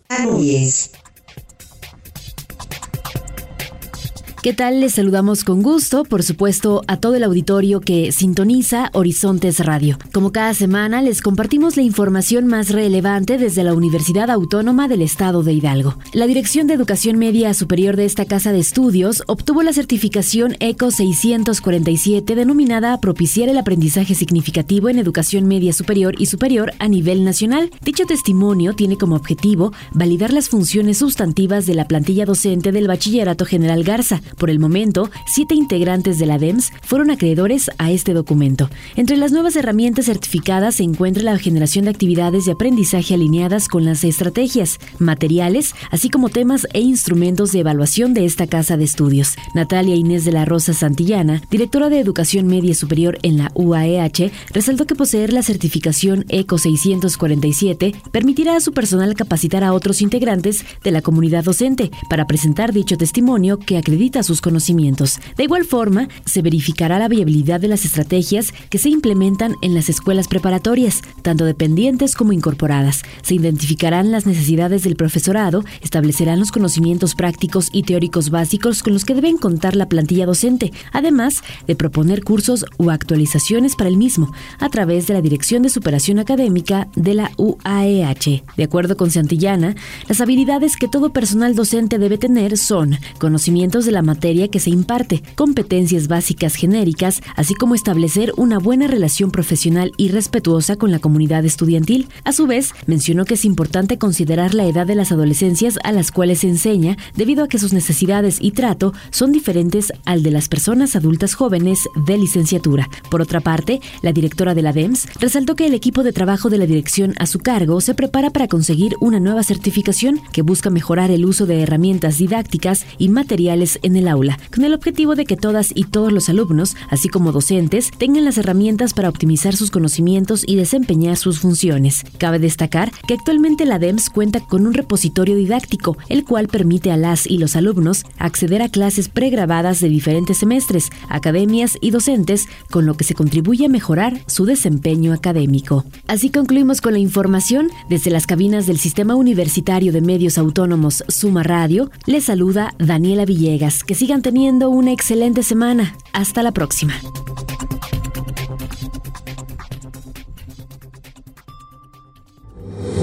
¿Qué 4.41 4.53
tal? 4.53 4.79
Les 4.79 4.93
saludamos 4.93 5.43
con 5.43 5.61
gusto, 5.61 6.05
por 6.05 6.23
supuesto, 6.23 6.81
a 6.87 6.95
todo 6.95 7.15
el 7.15 7.25
auditorio 7.25 7.81
que 7.81 8.13
sintoniza 8.13 8.89
Horizontes 8.93 9.59
Radio. 9.65 9.97
Como 10.13 10.31
cada 10.31 10.53
semana, 10.53 11.01
les 11.01 11.21
compartimos 11.21 11.75
la 11.75 11.83
información 11.83 12.47
más 12.47 12.69
relevante 12.69 13.37
desde 13.37 13.65
la 13.65 13.73
Universidad 13.73 14.29
Autónoma 14.29 14.87
del 14.87 15.01
Estado 15.01 15.43
de 15.43 15.51
Hidalgo. 15.51 15.97
La 16.13 16.25
Dirección 16.25 16.67
de 16.67 16.73
Educación 16.73 17.19
Media 17.19 17.53
Superior 17.53 17.97
de 17.97 18.05
esta 18.05 18.23
casa 18.23 18.53
de 18.53 18.59
estudios 18.59 19.23
obtuvo 19.27 19.61
la 19.61 19.73
certificación 19.73 20.55
ECO 20.61 20.89
647 20.89 22.33
denominada 22.33 23.01
Propiciar 23.01 23.49
el 23.49 23.57
aprendizaje 23.57 24.15
significativo 24.15 24.87
en 24.87 24.99
educación 24.99 25.49
media 25.49 25.73
superior 25.73 26.15
y 26.17 26.27
superior 26.27 26.71
a 26.79 26.87
nivel 26.87 27.25
nacional. 27.25 27.71
Dicho 27.83 28.05
testimonio 28.05 28.73
tiene 28.73 28.97
como 28.97 29.17
objetivo 29.17 29.73
validar 29.91 30.31
las 30.31 30.47
funciones 30.47 30.99
sustantivas 30.99 31.65
de 31.65 31.75
la 31.75 31.89
plantilla 31.89 32.23
docente 32.23 32.71
del 32.71 32.87
Bachillerato 32.87 33.43
General 33.43 33.83
Garza 33.83 34.21
por 34.37 34.49
el 34.49 34.59
momento, 34.59 35.09
siete 35.27 35.55
integrantes 35.55 36.19
de 36.19 36.25
la 36.25 36.37
DEMS 36.37 36.71
fueron 36.81 37.11
acreedores 37.11 37.69
a 37.77 37.91
este 37.91 38.13
documento. 38.13 38.69
Entre 38.95 39.17
las 39.17 39.31
nuevas 39.31 39.55
herramientas 39.55 40.05
certificadas 40.05 40.75
se 40.75 40.83
encuentra 40.83 41.23
la 41.23 41.37
generación 41.37 41.85
de 41.85 41.91
actividades 41.91 42.45
de 42.45 42.51
aprendizaje 42.51 43.13
alineadas 43.13 43.67
con 43.67 43.85
las 43.85 44.03
estrategias, 44.03 44.79
materiales, 44.99 45.73
así 45.91 46.09
como 46.09 46.29
temas 46.29 46.67
e 46.73 46.81
instrumentos 46.81 47.51
de 47.51 47.59
evaluación 47.59 48.13
de 48.13 48.25
esta 48.25 48.47
casa 48.47 48.77
de 48.77 48.83
estudios. 48.83 49.35
Natalia 49.53 49.95
Inés 49.95 50.25
de 50.25 50.31
la 50.31 50.45
Rosa 50.45 50.73
Santillana, 50.73 51.41
directora 51.49 51.89
de 51.89 51.99
Educación 51.99 52.47
Media 52.47 52.73
Superior 52.73 53.17
en 53.23 53.37
la 53.37 53.51
UAEH, 53.55 54.31
resaltó 54.51 54.85
que 54.85 54.95
poseer 54.95 55.33
la 55.33 55.43
certificación 55.43 56.25
ECO 56.29 56.57
647 56.57 57.93
permitirá 58.11 58.55
a 58.55 58.61
su 58.61 58.71
personal 58.71 59.15
capacitar 59.15 59.63
a 59.63 59.73
otros 59.73 60.01
integrantes 60.01 60.65
de 60.83 60.91
la 60.91 61.01
comunidad 61.01 61.43
docente 61.43 61.91
para 62.09 62.27
presentar 62.27 62.73
dicho 62.73 62.97
testimonio 62.97 63.59
que 63.59 63.77
acredita 63.77 64.18
sus 64.23 64.41
conocimientos. 64.41 65.19
De 65.37 65.43
igual 65.43 65.65
forma, 65.65 66.07
se 66.25 66.41
verificará 66.41 66.99
la 66.99 67.07
viabilidad 67.07 67.59
de 67.59 67.67
las 67.67 67.85
estrategias 67.85 68.53
que 68.69 68.77
se 68.77 68.89
implementan 68.89 69.55
en 69.61 69.73
las 69.73 69.89
escuelas 69.89 70.27
preparatorias, 70.27 71.01
tanto 71.21 71.45
dependientes 71.45 72.15
como 72.15 72.33
incorporadas. 72.33 73.03
Se 73.21 73.35
identificarán 73.35 74.11
las 74.11 74.25
necesidades 74.25 74.83
del 74.83 74.95
profesorado, 74.95 75.63
establecerán 75.81 76.39
los 76.39 76.51
conocimientos 76.51 77.15
prácticos 77.15 77.69
y 77.71 77.83
teóricos 77.83 78.29
básicos 78.29 78.83
con 78.83 78.93
los 78.93 79.05
que 79.05 79.15
deben 79.15 79.37
contar 79.37 79.75
la 79.75 79.87
plantilla 79.87 80.25
docente, 80.25 80.71
además 80.91 81.41
de 81.67 81.75
proponer 81.75 82.23
cursos 82.23 82.65
o 82.77 82.91
actualizaciones 82.91 83.75
para 83.75 83.89
el 83.89 83.97
mismo, 83.97 84.31
a 84.59 84.69
través 84.69 85.07
de 85.07 85.13
la 85.13 85.21
Dirección 85.21 85.63
de 85.63 85.69
Superación 85.69 86.19
Académica 86.19 86.87
de 86.95 87.13
la 87.13 87.31
UAEH. 87.37 88.43
De 88.57 88.63
acuerdo 88.63 88.97
con 88.97 89.11
Santillana, 89.11 89.75
las 90.07 90.21
habilidades 90.21 90.77
que 90.77 90.87
todo 90.87 91.11
personal 91.11 91.55
docente 91.55 91.97
debe 91.97 92.17
tener 92.17 92.57
son 92.57 92.97
conocimientos 93.19 93.85
de 93.85 93.91
la 93.91 94.01
materia 94.09 94.47
que 94.47 94.59
se 94.59 94.71
imparte, 94.71 95.21
competencias 95.35 96.07
básicas 96.07 96.55
genéricas, 96.55 97.21
así 97.35 97.53
como 97.53 97.75
establecer 97.75 98.33
una 98.37 98.57
buena 98.57 98.87
relación 98.87 99.29
profesional 99.29 99.91
y 99.97 100.09
respetuosa 100.09 100.77
con 100.77 100.89
la 100.89 100.97
comunidad 100.97 101.45
estudiantil. 101.45 102.07
A 102.23 102.31
su 102.31 102.47
vez, 102.47 102.73
mencionó 102.87 103.25
que 103.25 103.35
es 103.35 103.45
importante 103.45 103.99
considerar 103.99 104.55
la 104.55 104.65
edad 104.65 104.87
de 104.87 104.95
las 104.95 105.11
adolescencias 105.11 105.77
a 105.83 105.91
las 105.91 106.11
cuales 106.11 106.39
se 106.39 106.47
enseña, 106.47 106.97
debido 107.15 107.43
a 107.43 107.47
que 107.47 107.59
sus 107.59 107.71
necesidades 107.71 108.39
y 108.41 108.51
trato 108.51 108.93
son 109.11 109.31
diferentes 109.31 109.93
al 110.05 110.23
de 110.23 110.31
las 110.31 110.47
personas 110.47 110.95
adultas 110.95 111.35
jóvenes 111.35 111.87
de 112.07 112.17
licenciatura. 112.17 112.89
Por 113.11 113.21
otra 113.21 113.41
parte, 113.41 113.79
la 114.01 114.11
directora 114.11 114.55
de 114.55 114.63
la 114.63 114.73
DEMS 114.73 115.07
resaltó 115.19 115.55
que 115.55 115.67
el 115.67 115.75
equipo 115.75 116.01
de 116.01 116.13
trabajo 116.13 116.49
de 116.49 116.57
la 116.57 116.65
dirección 116.65 117.13
a 117.19 117.27
su 117.27 117.37
cargo 117.37 117.79
se 117.79 117.93
prepara 117.93 118.31
para 118.31 118.47
conseguir 118.47 118.95
una 119.01 119.19
nueva 119.19 119.43
certificación 119.43 120.19
que 120.31 120.41
busca 120.41 120.71
mejorar 120.71 121.11
el 121.11 121.25
uso 121.25 121.45
de 121.45 121.61
herramientas 121.61 122.17
didácticas 122.17 122.85
y 122.97 123.09
materiales 123.09 123.79
en 123.83 123.95
el 123.95 123.98
aula, 124.07 124.39
con 124.53 124.63
el 124.63 124.73
objetivo 124.73 125.15
de 125.15 125.25
que 125.25 125.37
todas 125.37 125.71
y 125.75 125.83
todos 125.85 126.11
los 126.11 126.29
alumnos, 126.29 126.75
así 126.89 127.09
como 127.09 127.31
docentes, 127.31 127.91
tengan 127.97 128.25
las 128.25 128.37
herramientas 128.37 128.93
para 128.93 129.09
optimizar 129.09 129.55
sus 129.55 129.71
conocimientos 129.71 130.43
y 130.45 130.55
desempeñar 130.55 131.17
sus 131.17 131.39
funciones. 131.39 132.05
Cabe 132.17 132.39
destacar 132.39 132.91
que 133.07 133.13
actualmente 133.13 133.65
la 133.65 133.79
DEMS 133.79 134.09
cuenta 134.09 134.39
con 134.39 134.65
un 134.65 134.73
repositorio 134.73 135.35
didáctico, 135.35 135.97
el 136.07 136.23
cual 136.23 136.47
permite 136.47 136.91
a 136.91 136.97
las 136.97 137.27
y 137.27 137.37
los 137.37 137.55
alumnos 137.55 138.05
acceder 138.17 138.61
a 138.61 138.69
clases 138.69 139.09
pregrabadas 139.09 139.79
de 139.79 139.89
diferentes 139.89 140.37
semestres, 140.37 140.89
academias 141.09 141.77
y 141.81 141.91
docentes, 141.91 142.47
con 142.69 142.85
lo 142.85 142.95
que 142.95 143.03
se 143.03 143.15
contribuye 143.15 143.65
a 143.65 143.69
mejorar 143.69 144.21
su 144.27 144.45
desempeño 144.45 145.13
académico. 145.13 145.85
Así 146.07 146.29
concluimos 146.29 146.81
con 146.81 146.93
la 146.93 146.99
información 146.99 147.69
desde 147.89 148.11
las 148.11 148.27
cabinas 148.27 148.65
del 148.65 148.79
Sistema 148.79 149.15
Universitario 149.15 149.91
de 149.91 150.01
Medios 150.01 150.37
Autónomos 150.37 151.03
Suma 151.07 151.43
Radio. 151.43 151.91
Les 152.05 152.25
saluda 152.25 152.73
Daniela 152.77 153.25
Villegas. 153.25 153.83
Que 153.89 153.95
sigan 153.95 154.21
teniendo 154.21 154.69
una 154.69 154.91
excelente 154.91 155.41
semana. 155.41 155.95
Hasta 156.13 156.43
la 156.43 156.51
próxima. 156.51 156.93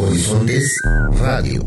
Horizontes 0.00 0.80
Radio. 1.18 1.64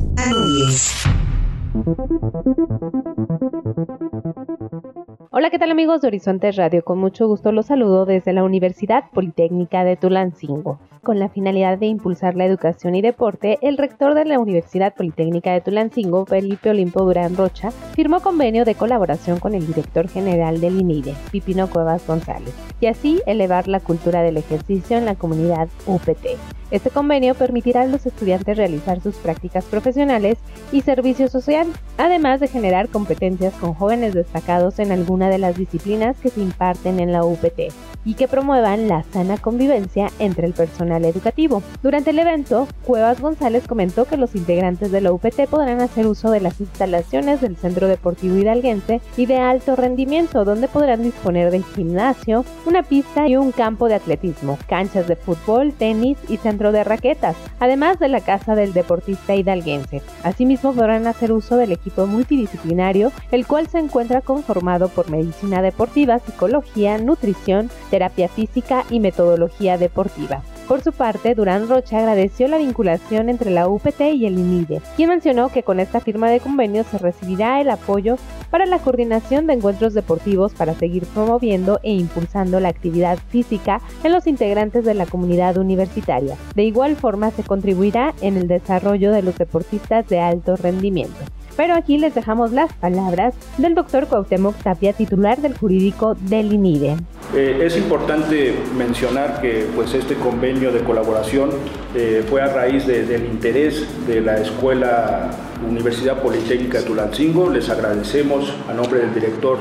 Hola, 5.32 5.50
¿qué 5.50 5.60
tal 5.60 5.72
amigos 5.72 6.00
de 6.00 6.08
Horizontes 6.08 6.56
Radio? 6.56 6.86
Con 6.86 7.00
mucho 7.00 7.28
gusto 7.28 7.52
los 7.52 7.66
saludo 7.66 8.06
desde 8.06 8.32
la 8.32 8.46
Universidad 8.46 9.12
Politécnica 9.12 9.84
de 9.84 9.98
Tulancingo. 9.98 10.80
Con 11.04 11.18
la 11.18 11.30
finalidad 11.30 11.78
de 11.78 11.86
impulsar 11.86 12.36
la 12.36 12.46
educación 12.46 12.94
y 12.94 13.02
deporte, 13.02 13.58
el 13.62 13.78
rector 13.78 14.16
de 14.16 14.26
la 14.26 14.38
Universidad 14.38 14.94
Politécnica 14.94 15.54
de 15.54 15.62
Tulancingo, 15.62 16.26
Felipe 16.26 16.70
Olimpo 16.70 17.06
Durán 17.06 17.38
Rocha, 17.38 17.72
firmó 17.72 18.20
convenio 18.20 18.66
de 18.66 18.76
colaboración 18.76 19.40
con 19.40 19.54
el 19.54 19.66
director 19.66 20.10
general 20.10 20.60
del 20.60 20.78
INIDE, 20.78 21.16
Pipino 21.32 21.70
Cuevas 21.70 22.06
González, 22.06 22.54
y 22.82 22.88
así 22.88 23.22
elevar 23.26 23.70
la 23.70 23.80
cultura 23.80 24.24
del 24.24 24.38
ejercicio 24.38 24.98
en 24.98 25.06
la 25.06 25.16
comunidad 25.16 25.70
UPT. 25.88 26.59
Este 26.72 26.92
convenio 26.92 27.34
permitirá 27.34 27.82
a 27.82 27.88
los 27.88 28.06
estudiantes 28.06 28.56
realizar 28.56 29.02
sus 29.02 29.16
prácticas 29.16 29.66
profesionales 29.66 30.38
y 30.72 30.82
servicio 30.82 31.28
social, 31.28 31.68
además 31.98 32.40
de 32.40 32.48
generar 32.48 32.90
competencias 32.90 33.54
con 33.56 33.74
jóvenes 33.74 34.14
destacados 34.14 34.78
en 34.78 34.92
alguna 34.92 35.30
de 35.30 35.40
las 35.40 35.58
disciplinas 35.58 36.18
que 36.18 36.30
se 36.30 36.42
imparten 36.42 37.00
en 37.00 37.12
la 37.12 37.26
UPT 37.26 37.74
y 38.06 38.14
que 38.14 38.28
promuevan 38.28 38.88
la 38.88 39.04
sana 39.04 39.38
convivencia 39.38 40.12
entre 40.20 40.48
el 40.48 40.54
personal 40.54 41.04
educativo. 41.06 41.62
Durante 41.82 42.12
el 42.12 42.20
evento, 42.20 42.68
Cuevas 42.86 43.20
González 43.20 43.68
comentó 43.68 44.06
que 44.06 44.18
los 44.18 44.36
integrantes 44.36 44.92
de 44.92 45.02
la 45.02 45.12
UPT 45.12 45.48
podrán 45.50 45.82
hacer 45.82 46.08
uso 46.08 46.32
de 46.32 46.40
las 46.40 46.60
instalaciones 46.62 47.42
del 47.42 47.58
Centro 47.58 47.88
Deportivo 47.88 48.38
Hidalguense 48.38 49.02
y 49.18 49.26
de 49.26 49.38
alto 49.38 49.76
rendimiento, 49.76 50.46
donde 50.46 50.68
podrán 50.68 51.04
disponer 51.04 51.52
de 51.52 51.62
gimnasio, 51.62 52.46
una 52.66 52.84
pista 52.84 53.28
y 53.28 53.36
un 53.36 53.52
campo 53.52 53.88
de 53.88 53.96
atletismo, 53.96 54.58
canchas 54.68 55.08
de 55.08 55.16
fútbol, 55.16 55.74
tenis 55.74 56.18
y 56.30 56.38
de 56.60 56.84
raquetas, 56.84 57.38
además 57.60 57.98
de 58.00 58.10
la 58.10 58.22
casa 58.22 58.56
del 58.56 58.74
deportista 58.74 59.36
hidalguense. 59.36 60.02
Asimismo 60.24 60.74
podrán 60.74 61.08
hacer 61.08 61.32
uso 61.32 61.56
del 61.56 61.72
equipo 61.72 62.06
multidisciplinario, 62.06 63.12
el 63.32 63.48
cual 63.48 63.68
se 63.68 63.80
encuentra 63.80 64.22
conformado 64.22 64.90
por 64.90 65.10
medicina 65.10 65.62
deportiva, 65.62 66.20
psicología, 66.20 66.98
nutrición, 66.98 67.72
terapia 67.90 68.28
física 68.28 68.84
y 68.90 69.00
metodología 69.00 69.78
deportiva. 69.78 70.44
Por 70.70 70.84
su 70.84 70.92
parte, 70.92 71.34
Durán 71.34 71.68
Rocha 71.68 71.98
agradeció 71.98 72.48
la 72.48 72.60
vinculación 72.60 73.28
entre 73.28 73.50
la 73.50 73.68
UPT 73.68 74.02
y 74.14 74.28
el 74.28 74.38
INIDE, 74.38 74.84
quien 74.96 75.10
mencionó 75.10 75.50
que 75.50 75.64
con 75.64 75.80
esta 75.80 76.00
firma 76.00 76.30
de 76.30 76.40
convenio 76.40 76.84
se 76.84 77.00
recibirá 77.00 77.60
el 77.60 77.72
apoyo 77.72 78.18
para 78.52 78.68
la 78.68 78.78
coordinación 78.78 79.48
de 79.48 79.54
encuentros 79.54 79.96
deportivos 79.96 80.54
para 80.54 80.76
seguir 80.76 81.08
promoviendo 81.08 81.80
e 81.82 81.94
impulsando 81.94 82.60
la 82.60 82.70
actividad 82.70 83.18
física 83.30 83.82
en 84.04 84.12
los 84.12 84.28
integrantes 84.28 84.86
de 84.86 84.94
la 84.94 85.08
comunidad 85.08 85.58
universitaria. 85.58 86.38
De 86.54 86.66
igual 86.66 86.96
forma, 86.96 87.32
se 87.32 87.42
contribuirá 87.42 88.14
en 88.22 88.38
el 88.38 88.48
desarrollo 88.48 89.12
de 89.12 89.24
los 89.24 89.36
deportistas 89.40 90.08
de 90.08 90.20
alto 90.20 90.56
rendimiento. 90.56 91.18
Pero 91.60 91.76
aquí 91.76 91.98
les 91.98 92.16
dejamos 92.16 92.54
las 92.54 92.72
palabras 92.72 93.34
del 93.58 93.76
doctor 93.76 94.08
Cuauhtémoc 94.08 94.56
Tapia, 94.64 94.94
titular 94.94 95.40
del 95.40 95.58
jurídico 95.58 96.16
del 96.16 96.54
INIDE. 96.54 96.96
Eh, 97.36 97.64
es 97.66 97.76
importante 97.76 98.56
mencionar 98.78 99.42
que 99.42 99.68
pues, 99.76 99.94
este 99.94 100.16
convenio 100.16 100.72
de 100.72 100.80
colaboración 100.80 101.50
eh, 101.96 102.24
fue 102.30 102.42
a 102.42 102.48
raíz 102.48 102.88
del 102.88 103.26
interés 103.26 103.86
de 104.08 104.22
la 104.22 104.38
Escuela 104.38 105.32
Universidad 105.70 106.22
Politécnica 106.22 106.78
de 106.78 106.86
Tulancingo. 106.86 107.50
Les 107.50 107.70
agradecemos 107.70 108.56
a 108.70 108.74
nombre 108.74 109.02
del 109.02 109.14
director 109.14 109.58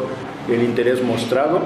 el 0.48 0.62
interés 0.62 1.02
mostrado 1.02 1.62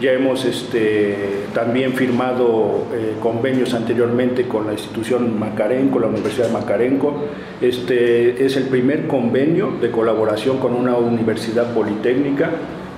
ya 0.00 0.12
hemos 0.12 0.44
este, 0.44 1.44
también 1.54 1.92
firmado 1.94 2.86
eh, 2.92 3.14
convenios 3.20 3.74
anteriormente 3.74 4.48
con 4.48 4.66
la 4.66 4.72
institución 4.72 5.38
Macarenco, 5.38 5.98
la 5.98 6.06
Universidad 6.06 6.46
de 6.46 6.52
Macarenco. 6.52 7.24
Este 7.60 8.44
es 8.44 8.56
el 8.56 8.64
primer 8.64 9.06
convenio 9.06 9.72
de 9.80 9.90
colaboración 9.90 10.58
con 10.58 10.74
una 10.74 10.96
universidad 10.96 11.74
politécnica 11.74 12.50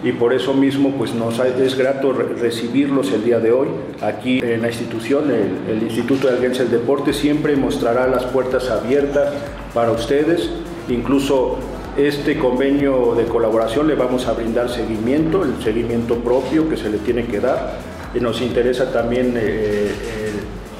y 0.05 0.12
por 0.12 0.33
eso 0.33 0.53
mismo 0.55 0.93
pues 0.93 1.15
nos 1.15 1.38
es 1.38 1.77
grato 1.77 2.12
recibirlos 2.12 3.12
el 3.12 3.25
día 3.25 3.38
de 3.38 3.53
hoy 3.53 3.69
aquí 4.01 4.41
en 4.43 4.62
la 4.62 4.69
institución, 4.69 5.31
el, 5.31 5.83
Instituto 5.83 6.27
de 6.27 6.35
Alguense 6.35 6.65
del 6.65 6.73
Deporte 6.73 7.12
siempre 7.12 7.55
mostrará 7.57 8.09
las 8.09 8.25
puertas 8.25 8.69
abiertas 8.71 9.33
para 9.75 9.93
ustedes, 9.93 10.51
incluso 10.88 11.59
este 11.97 12.39
convenio 12.39 13.15
de 13.15 13.25
colaboración 13.25 13.87
le 13.87 13.95
vamos 13.95 14.27
a 14.27 14.33
brindar 14.33 14.71
seguimiento, 14.71 15.45
el 15.45 15.63
seguimiento 15.63 16.17
propio 16.17 16.69
que 16.69 16.77
se 16.77 16.89
le 16.89 16.99
tiene 16.99 17.27
que 17.27 17.41
dar. 17.41 17.75
Y 18.15 18.21
nos 18.21 18.41
interesa 18.41 18.93
también 18.93 19.35
eh, 19.37 19.91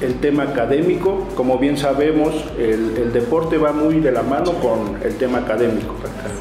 el, 0.01 0.15
tema 0.15 0.43
académico. 0.43 1.27
Como 1.35 1.57
bien 1.57 1.77
sabemos, 1.77 2.33
el, 2.57 3.11
deporte 3.11 3.57
va 3.57 3.71
muy 3.71 3.99
de 3.99 4.11
la 4.11 4.21
mano 4.23 4.53
con 4.53 4.97
el 5.03 5.15
tema 5.15 5.39
académico. 5.39 5.95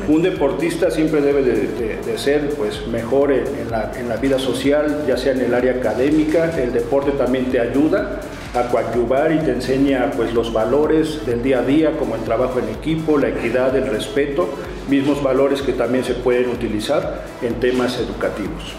Un 0.09 0.23
deportista 0.23 0.91
siempre 0.91 1.21
debe 1.21 1.43
de, 1.43 2.19
ser 2.19 2.51
pues, 2.51 2.87
mejor 2.89 3.33
en, 3.33 3.71
la, 3.71 3.93
en 3.99 4.09
la 4.09 4.17
vida 4.17 4.39
social, 4.39 5.05
ya 5.07 5.17
sea 5.17 5.33
en 5.33 5.41
el 5.41 5.55
área 5.55 5.73
académica. 5.73 6.59
El 6.59 6.73
deporte 6.73 7.13
también 7.13 7.47
te 7.47 7.61
ayuda 7.61 8.21
a 8.55 8.69
coadyuvar 8.69 9.33
y 9.33 9.39
te 9.39 9.53
enseña 9.53 10.11
pues 10.15 10.35
los 10.35 10.53
valores 10.53 11.25
del 11.25 11.43
día 11.43 11.61
a 11.61 11.63
día 11.63 11.97
como 11.99 12.17
el 12.17 12.23
trabajo 12.23 12.59
en 12.59 12.69
equipo, 12.69 13.19
la 13.19 13.29
equidad, 13.29 13.75
el 13.77 13.87
respeto, 13.87 14.49
mismos 14.89 15.23
valores 15.23 15.63
que 15.63 15.73
también 15.73 16.05
se 16.05 16.15
pueden 16.15 16.51
utilizar 16.51 17.25
en 17.41 17.59
temas 17.61 17.99
educativos. 17.99 18.75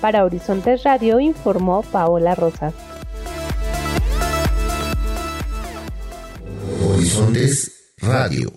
Para 0.00 0.24
Horizontes 0.24 0.82
Radio 0.84 1.20
informó 1.20 1.82
Paola 1.82 2.34
Rosas. 2.34 2.72
Horizontes 6.82 7.92
Radio. 7.98 8.50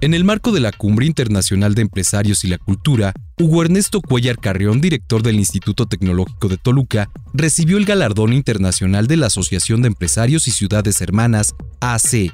En 0.00 0.14
el 0.14 0.22
marco 0.24 0.52
de 0.52 0.60
la 0.60 0.70
Cumbre 0.70 1.06
Internacional 1.06 1.74
de 1.74 1.82
Empresarios 1.82 2.44
y 2.44 2.48
la 2.48 2.58
Cultura, 2.58 3.14
Hugo 3.40 3.62
Ernesto 3.62 4.00
Cuellar 4.00 4.38
Carrión, 4.38 4.80
director 4.80 5.22
del 5.22 5.36
Instituto 5.36 5.86
Tecnológico 5.86 6.48
de 6.48 6.56
Toluca, 6.56 7.08
recibió 7.32 7.78
el 7.78 7.84
galardón 7.84 8.32
internacional 8.32 9.06
de 9.06 9.16
la 9.16 9.26
Asociación 9.26 9.80
de 9.80 9.88
Empresarios 9.88 10.48
y 10.48 10.50
Ciudades 10.50 11.00
Hermanas, 11.00 11.54
AC, 11.80 12.32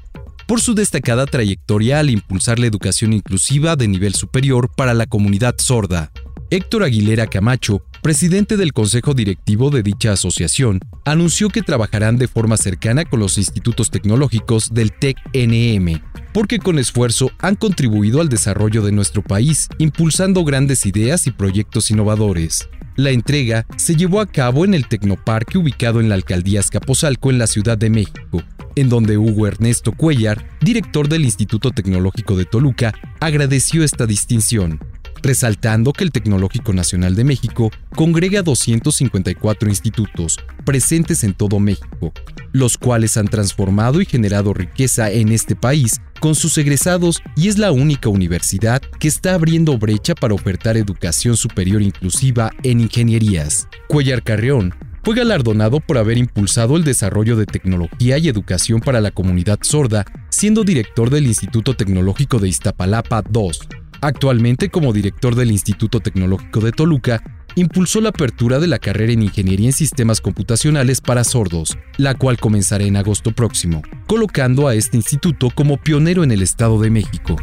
por 0.49 0.63
su 0.63 0.75
destacada 0.75 1.27
trayectoria 1.27 1.99
al 1.99 2.09
impulsar 2.09 2.59
la 2.59 2.67
educación 2.67 3.13
inclusiva 3.13 3.77
de 3.77 3.87
nivel 3.87 4.15
superior 4.15 4.71
para 4.75 4.95
la 4.95 5.05
comunidad 5.07 5.57
sorda. 5.59 6.11
Héctor 6.55 6.85
Aguilera 6.85 7.27
Camacho, 7.27 7.83
presidente 8.01 8.57
del 8.57 8.73
Consejo 8.73 9.13
Directivo 9.13 9.71
de 9.71 9.83
dicha 9.83 10.13
asociación, 10.13 10.79
anunció 11.05 11.49
que 11.49 11.63
trabajarán 11.63 12.17
de 12.17 12.29
forma 12.29 12.57
cercana 12.57 13.05
con 13.05 13.19
los 13.19 13.39
institutos 13.39 13.91
tecnológicos 13.91 14.73
del 14.73 14.93
TEC-NM, 14.93 16.01
porque 16.33 16.61
con 16.61 16.79
esfuerzo 16.79 17.33
han 17.41 17.57
contribuido 17.57 18.21
al 18.21 18.29
desarrollo 18.29 18.83
de 18.83 18.93
nuestro 18.93 19.21
país, 19.21 19.69
impulsando 19.79 20.45
grandes 20.45 20.87
ideas 20.87 21.27
y 21.27 21.33
proyectos 21.33 21.91
innovadores. 21.91 22.69
La 22.95 23.11
entrega 23.11 23.67
se 23.77 23.97
llevó 23.97 24.21
a 24.21 24.27
cabo 24.27 24.65
en 24.65 24.75
el 24.75 24.87
Tecnoparque 24.87 25.59
ubicado 25.59 26.01
en 26.01 26.09
la 26.09 26.15
alcaldía 26.15 26.61
Escapozalco 26.61 27.31
en 27.31 27.39
la 27.39 27.49
Ciudad 27.49 27.77
de 27.77 27.91
México, 27.91 28.45
en 28.77 28.89
donde 28.89 29.19
Hugo 29.19 29.49
Ernesto 29.49 29.91
Cuellar, 29.91 30.47
director 30.61 31.09
del 31.09 31.25
Instituto 31.25 31.73
Tecnológico 31.73 32.37
de 32.37 32.45
Toluca, 32.45 32.95
agradeció 33.19 33.83
esta 33.83 34.07
distinción, 34.07 34.79
resaltando 35.25 35.93
que 35.93 36.05
el 36.05 36.13
Tecnológico 36.13 36.73
Nacional 36.73 37.17
de 37.17 37.25
México 37.25 37.71
congrega 37.95 38.43
254 38.43 39.69
institutos 39.69 40.37
presentes 40.65 41.25
en 41.25 41.35
todo 41.35 41.59
México, 41.59 42.13
los 42.53 42.79
cuales 42.79 43.17
han 43.17 43.29
transformado 43.29 44.01
y 44.01 44.07
generado 44.07 44.55
riqueza 44.55 45.11
en 45.11 45.33
este 45.33 45.57
país 45.57 46.01
con 46.21 46.35
sus 46.35 46.57
egresados 46.59 47.23
y 47.37 47.49
es 47.49 47.59
la 47.59 47.73
única 47.73 48.09
universidad 48.09 48.81
que 48.99 49.09
está 49.09 49.35
abriendo 49.35 49.77
brecha 49.79 50.15
para 50.15 50.35
ofertar 50.35 50.77
educación 50.77 51.37
superior 51.37 51.83
inclusiva 51.83 52.51
en 52.63 52.81
ingenierías. 52.81 53.67
Cuellar 53.89 54.23
Carreón 54.23 54.75
fue 55.03 55.15
galardonado 55.15 55.81
por 55.81 55.99
haber 55.99 56.17
impulsado 56.17 56.77
el 56.77 56.85
desarrollo 56.85 57.37
de 57.37 57.45
tecnología 57.45 58.17
y 58.17 58.29
educación 58.29 58.81
para 58.81 59.03
la 59.03 59.11
comunidad 59.11 59.59
sorda, 59.61 60.07
siendo 60.31 60.65
director 60.65 61.11
del 61.11 61.27
Instituto 61.27 61.75
Tecnológico 61.75 62.39
de 62.39 62.49
Iztapalapa 62.49 63.23
II. 63.35 63.84
Actualmente 64.05 64.69
como 64.69 64.93
director 64.93 65.35
del 65.35 65.51
Instituto 65.51 65.99
Tecnológico 65.99 66.61
de 66.61 66.73
Toluca, 66.73 67.23
impulsó 67.55 68.03
la 68.03 68.11
apertura 68.11 68.59
de 68.59 68.67
la 68.67 68.79
carrera 68.79 69.15
en 69.15 69.23
Ingeniería 69.23 69.69
en 69.69 69.73
Sistemas 69.73 70.21
Computacionales 70.21 71.01
para 71.01 71.25
Sordos, 71.25 71.79
la 71.97 72.15
cual 72.15 72.39
comenzará 72.39 72.85
en 72.85 72.99
agosto 72.99 73.33
próximo, 73.33 73.81
colocando 74.07 74.69
a 74.69 74.75
este 74.75 74.99
instituto 74.99 75.49
como 75.55 75.79
pionero 75.79 76.23
en 76.23 76.33
el 76.33 76.43
Estado 76.43 76.79
de 76.83 76.91
México. 76.91 77.37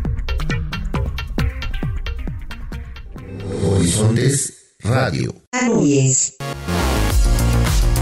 Horizontes 3.66 4.76
Radio. 4.84 5.34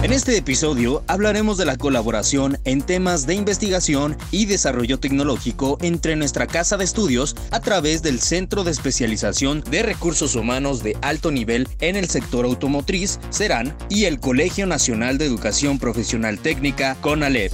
En 0.01 0.13
este 0.13 0.37
episodio 0.37 1.03
hablaremos 1.07 1.57
de 1.57 1.65
la 1.65 1.75
colaboración 1.75 2.57
en 2.63 2.81
temas 2.81 3.27
de 3.27 3.35
investigación 3.35 4.15
y 4.31 4.45
desarrollo 4.45 4.97
tecnológico 4.97 5.77
entre 5.81 6.15
nuestra 6.15 6.47
casa 6.47 6.77
de 6.77 6.85
estudios 6.85 7.35
a 7.51 7.59
través 7.59 8.01
del 8.01 8.21
Centro 8.21 8.63
de 8.63 8.71
Especialización 8.71 9.61
de 9.69 9.83
Recursos 9.83 10.35
Humanos 10.35 10.83
de 10.83 10.95
Alto 11.01 11.31
Nivel 11.31 11.67
en 11.81 11.97
el 11.97 12.07
sector 12.07 12.45
automotriz, 12.45 13.19
CERAN, 13.29 13.75
y 13.89 14.05
el 14.05 14.21
Colegio 14.21 14.65
Nacional 14.67 15.17
de 15.17 15.25
Educación 15.25 15.79
Profesional 15.79 16.39
Técnica, 16.39 16.95
CONALEP. 17.01 17.51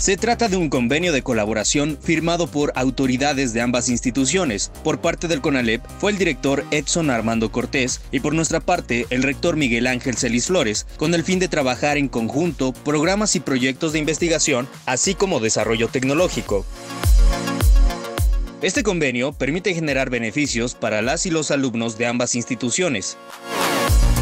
Se 0.00 0.16
trata 0.16 0.48
de 0.48 0.56
un 0.56 0.70
convenio 0.70 1.12
de 1.12 1.20
colaboración 1.20 1.98
firmado 2.02 2.46
por 2.46 2.72
autoridades 2.74 3.52
de 3.52 3.60
ambas 3.60 3.90
instituciones. 3.90 4.72
Por 4.82 5.02
parte 5.02 5.28
del 5.28 5.42
CONALEP 5.42 5.82
fue 5.98 6.10
el 6.10 6.16
director 6.16 6.64
Edson 6.70 7.10
Armando 7.10 7.52
Cortés 7.52 8.00
y 8.10 8.20
por 8.20 8.32
nuestra 8.32 8.60
parte 8.60 9.06
el 9.10 9.22
rector 9.22 9.56
Miguel 9.56 9.86
Ángel 9.86 10.16
Celis 10.16 10.46
Flores, 10.46 10.86
con 10.96 11.12
el 11.12 11.22
fin 11.22 11.38
de 11.38 11.48
trabajar 11.48 11.98
en 11.98 12.08
conjunto 12.08 12.72
programas 12.72 13.36
y 13.36 13.40
proyectos 13.40 13.92
de 13.92 13.98
investigación, 13.98 14.70
así 14.86 15.14
como 15.14 15.38
desarrollo 15.38 15.88
tecnológico. 15.88 16.64
Este 18.62 18.82
convenio 18.82 19.32
permite 19.34 19.74
generar 19.74 20.08
beneficios 20.08 20.74
para 20.74 21.02
las 21.02 21.26
y 21.26 21.30
los 21.30 21.50
alumnos 21.50 21.98
de 21.98 22.06
ambas 22.06 22.34
instituciones. 22.34 23.18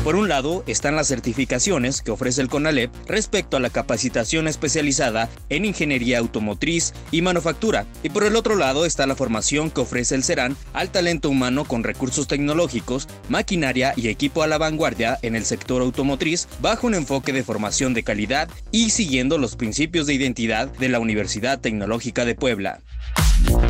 Por 0.09 0.17
un 0.17 0.31
lado 0.31 0.65
están 0.67 0.97
las 0.97 1.09
certificaciones 1.09 2.01
que 2.01 2.11
ofrece 2.11 2.41
el 2.41 2.49
CONALEP 2.49 2.91
respecto 3.09 3.59
a 3.59 3.61
la 3.61 3.69
capacitación 3.69 4.49
especializada 4.49 5.29
en 5.51 5.67
ingeniería 5.67 6.19
automotriz 6.19 6.95
y 7.11 7.21
manufactura, 7.21 7.85
y 8.03 8.09
por 8.09 8.25
el 8.25 8.35
otro 8.35 8.57
lado 8.57 8.87
está 8.87 9.07
la 9.07 9.17
formación 9.17 9.71
que 9.71 9.83
ofrece 9.83 10.15
el 10.15 10.25
CERAN 10.25 10.57
al 10.73 10.91
talento 10.91 11.29
humano 11.29 11.67
con 11.67 11.85
recursos 11.85 12.27
tecnológicos, 12.27 13.07
maquinaria 13.29 13.93
y 13.97 14.09
equipo 14.09 14.43
a 14.43 14.47
la 14.47 14.57
vanguardia 14.57 15.19
en 15.21 15.37
el 15.37 15.45
sector 15.45 15.83
automotriz 15.83 16.49
bajo 16.63 16.87
un 16.87 16.95
enfoque 16.95 17.35
de 17.35 17.45
formación 17.45 17.93
de 17.93 18.03
calidad 18.03 18.49
y 18.73 18.89
siguiendo 18.89 19.37
los 19.37 19.57
principios 19.57 20.07
de 20.07 20.15
identidad 20.15 20.69
de 20.69 20.89
la 20.89 21.01
Universidad 21.01 21.61
Tecnológica 21.61 22.25
de 22.25 22.35
Puebla. 22.35 22.81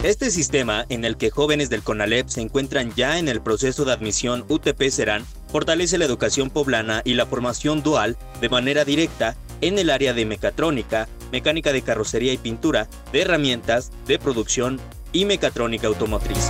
Este 0.05 0.31
sistema, 0.31 0.87
en 0.89 1.05
el 1.05 1.17
que 1.17 1.31
jóvenes 1.31 1.69
del 1.69 1.83
CONALEP 1.83 2.29
se 2.29 2.41
encuentran 2.41 2.95
ya 2.95 3.19
en 3.19 3.29
el 3.29 3.41
proceso 3.41 3.85
de 3.85 3.93
admisión 3.93 4.45
UTP 4.49 4.89
Serán, 4.91 5.25
fortalece 5.49 5.99
la 5.99 6.05
educación 6.05 6.51
poblana 6.51 7.03
y 7.05 7.15
la 7.15 7.27
formación 7.27 7.83
dual 7.83 8.17
de 8.41 8.49
manera 8.49 8.85
directa 8.85 9.37
en 9.61 9.79
el 9.79 9.91
área 9.91 10.13
de 10.13 10.25
mecatrónica, 10.25 11.09
mecánica 11.33 11.73
de 11.73 11.83
carrocería 11.83 12.33
y 12.33 12.39
pintura, 12.39 12.89
de 13.13 13.23
herramientas, 13.23 13.91
de 14.07 14.19
producción 14.19 14.81
y 15.13 15.25
mecatrónica 15.25 15.87
automotriz. 15.89 16.49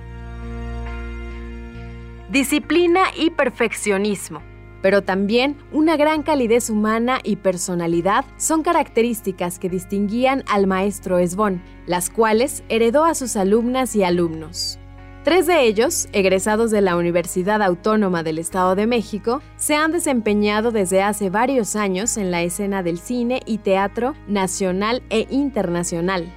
Disciplina 2.31 3.03
y 3.15 3.29
perfeccionismo 3.29 4.54
pero 4.81 5.01
también 5.01 5.57
una 5.71 5.97
gran 5.97 6.23
calidez 6.23 6.69
humana 6.69 7.19
y 7.23 7.37
personalidad 7.37 8.25
son 8.37 8.63
características 8.63 9.59
que 9.59 9.69
distinguían 9.69 10.43
al 10.47 10.67
maestro 10.67 11.17
Esbón, 11.19 11.61
las 11.85 12.09
cuales 12.09 12.63
heredó 12.69 13.05
a 13.05 13.15
sus 13.15 13.35
alumnas 13.35 13.95
y 13.95 14.03
alumnos. 14.03 14.79
Tres 15.25 15.47
de 15.47 15.63
ellos, 15.63 16.07
egresados 16.13 16.69
de 16.69 16.81
la 16.81 16.95
Universidad 16.95 17.63
Autónoma 17.63 18.21
del 18.21 18.37
Estado 18.37 18.75
de 18.75 18.85
México, 18.85 19.41
se 19.57 19.73
han 19.73 19.91
desempeñado 19.91 20.71
desde 20.71 21.01
hace 21.01 21.31
varios 21.31 21.75
años 21.75 22.17
en 22.17 22.29
la 22.29 22.43
escena 22.43 22.83
del 22.83 22.99
cine 22.99 23.41
y 23.43 23.57
teatro 23.57 24.13
nacional 24.27 25.01
e 25.09 25.25
internacional. 25.31 26.31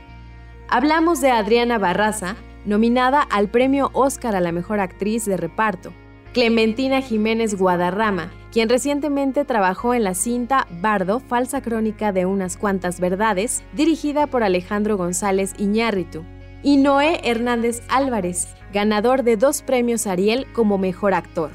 Hablamos 0.71 1.21
de 1.21 1.31
Adriana 1.31 1.77
Barraza, 1.77 2.37
nominada 2.65 3.21
al 3.21 3.49
Premio 3.49 3.91
Oscar 3.93 4.35
a 4.35 4.41
la 4.41 4.53
Mejor 4.53 4.81
Actriz 4.81 5.27
de 5.27 5.37
Reparto, 5.37 5.93
Clementina 6.39 7.03
Jiménez 7.03 7.57
Guadarrama, 7.57 8.31
quien 8.53 8.69
recientemente 8.69 9.45
trabajó 9.45 9.93
en 9.93 10.05
la 10.05 10.15
cinta 10.15 10.69
Bardo, 10.71 11.19
falsa 11.19 11.63
crónica 11.63 12.13
de 12.13 12.27
unas 12.27 12.57
cuantas 12.57 13.01
verdades, 13.01 13.65
dirigida 13.73 14.29
por 14.29 14.45
Alejandro 14.45 14.97
González 14.97 15.53
Iñárritu, 15.59 16.23
y 16.63 16.77
Noé 16.77 17.21
Hernández 17.25 17.83
Álvarez, 17.89 18.55
ganador 18.73 19.25
de 19.25 19.37
dos 19.37 19.63
premios 19.63 20.07
Ariel 20.07 20.47
como 20.53 20.79
mejor 20.79 21.13
actor. 21.13 21.51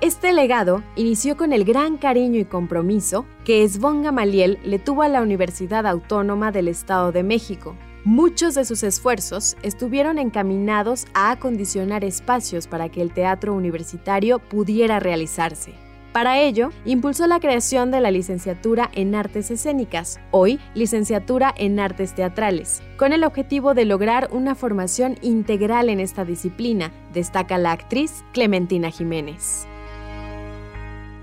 Este 0.00 0.32
legado 0.32 0.82
inició 0.96 1.36
con 1.36 1.52
el 1.52 1.62
gran 1.62 1.98
cariño 1.98 2.40
y 2.40 2.44
compromiso 2.44 3.24
que 3.44 3.62
Esbón 3.62 4.02
Gamaliel 4.02 4.58
le 4.64 4.80
tuvo 4.80 5.02
a 5.02 5.08
la 5.08 5.22
Universidad 5.22 5.86
Autónoma 5.86 6.50
del 6.50 6.66
Estado 6.66 7.12
de 7.12 7.22
México, 7.22 7.76
Muchos 8.04 8.56
de 8.56 8.64
sus 8.64 8.82
esfuerzos 8.82 9.56
estuvieron 9.62 10.18
encaminados 10.18 11.06
a 11.14 11.30
acondicionar 11.30 12.02
espacios 12.02 12.66
para 12.66 12.88
que 12.88 13.00
el 13.00 13.12
teatro 13.12 13.54
universitario 13.54 14.40
pudiera 14.40 14.98
realizarse. 14.98 15.74
Para 16.12 16.40
ello, 16.40 16.70
impulsó 16.84 17.28
la 17.28 17.38
creación 17.38 17.92
de 17.92 18.00
la 18.00 18.10
licenciatura 18.10 18.90
en 18.92 19.14
Artes 19.14 19.52
Escénicas, 19.52 20.20
hoy 20.32 20.58
licenciatura 20.74 21.54
en 21.56 21.78
Artes 21.78 22.12
Teatrales, 22.16 22.82
con 22.96 23.12
el 23.12 23.22
objetivo 23.22 23.72
de 23.72 23.84
lograr 23.84 24.28
una 24.32 24.56
formación 24.56 25.16
integral 25.22 25.88
en 25.88 26.00
esta 26.00 26.24
disciplina, 26.24 26.90
destaca 27.14 27.56
la 27.56 27.70
actriz 27.70 28.24
Clementina 28.32 28.90
Jiménez. 28.90 29.68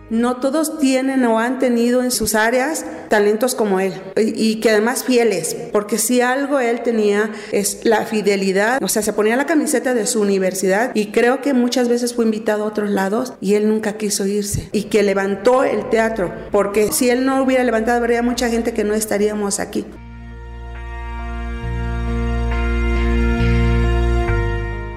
No 0.10 0.38
todos 0.38 0.80
tienen 0.80 1.24
o 1.26 1.40
han 1.40 1.60
tenido 1.60 2.02
en 2.02 2.10
sus 2.10 2.34
áreas 2.34 2.86
talentos 3.10 3.54
como 3.54 3.80
él 3.80 3.94
y 4.18 4.60
que 4.60 4.72
además 4.72 5.04
fieles, 5.04 5.56
porque 5.72 6.00
si 6.00 6.22
algo 6.22 6.60
él 6.60 6.82
tenía 6.82 7.32
es 7.52 7.82
la 7.84 8.06
fidelidad, 8.06 8.82
o 8.84 8.88
sea, 8.88 9.04
se 9.04 9.14
ponía 9.14 9.36
la 9.36 9.46
camiseta 9.46 9.94
de 9.94 10.08
su 10.08 10.22
universidad 10.22 10.92
y 10.96 11.08
creo 11.08 11.42
que 11.42 11.54
muchas 11.54 11.90
veces 11.90 12.16
fue 12.16 12.26
invitado 12.26 12.64
a 12.64 12.68
otros 12.68 12.90
lados 12.90 13.34
y 13.40 13.54
él 13.54 13.70
nunca 13.70 13.98
quiso 13.98 14.26
irse 14.26 14.70
y 14.72 14.84
que 14.84 15.04
levantó 15.04 15.64
el 15.64 15.90
teatro, 15.90 16.34
porque 16.52 16.92
si 16.92 17.10
él 17.10 17.26
no 17.26 17.44
hubiera 17.44 17.64
levantado 17.64 17.98
habría 17.98 18.24
mucha 18.24 18.50
gente 18.50 18.74
que 18.74 18.84
no 18.84 18.96
estaríamos 18.96 19.60
aquí. 19.60 19.86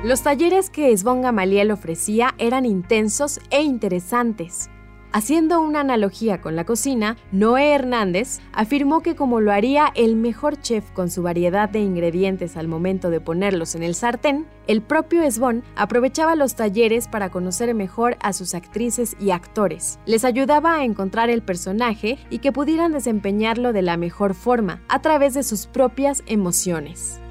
Los 0.05 0.23
talleres 0.23 0.69
que 0.69 0.91
Esbón 0.91 1.23
Gamaliel 1.23 1.71
ofrecía 1.71 2.35
eran 2.39 2.67
intensos 2.67 3.39
e 3.51 3.63
interesantes. 3.63 4.69
Haciendo 5.15 5.61
una 5.61 5.81
analogía 5.81 6.41
con 6.41 6.57
la 6.57 6.65
cocina, 6.65 7.19
Noé 7.33 7.75
Hernández 7.75 8.41
afirmó 8.55 9.03
que 9.03 9.15
como 9.15 9.41
lo 9.41 9.53
haría 9.53 9.93
el 9.95 10.17
mejor 10.17 10.59
chef 10.59 10.91
con 10.93 11.11
su 11.11 11.23
variedad 11.23 11.69
de 11.69 11.81
ingredientes 11.81 12.57
al 12.57 12.67
momento 12.67 13.11
de 13.11 13.21
ponerlos 13.21 13.75
en 13.75 13.83
el 13.83 13.95
sartén, 13.95 14.47
el 14.67 14.81
propio 14.81 15.23
Esbón 15.23 15.65
aprovechaba 15.77 16.35
los 16.35 16.55
talleres 16.55 17.09
para 17.09 17.31
conocer 17.31 17.75
mejor 17.75 18.17
a 18.23 18.33
sus 18.33 18.55
actrices 18.55 19.15
y 19.21 19.33
actores. 19.33 19.99
Les 20.07 20.25
ayudaba 20.25 20.77
a 20.77 20.85
encontrar 20.85 21.29
el 21.29 21.43
personaje 21.43 22.19
y 22.31 22.39
que 22.39 22.53
pudieran 22.53 22.93
desempeñarlo 22.93 23.75
de 23.75 23.83
la 23.83 23.99
mejor 23.99 24.33
forma, 24.33 24.81
a 24.89 25.03
través 25.03 25.35
de 25.35 25.43
sus 25.43 25.67
propias 25.67 26.23
emociones. 26.27 27.22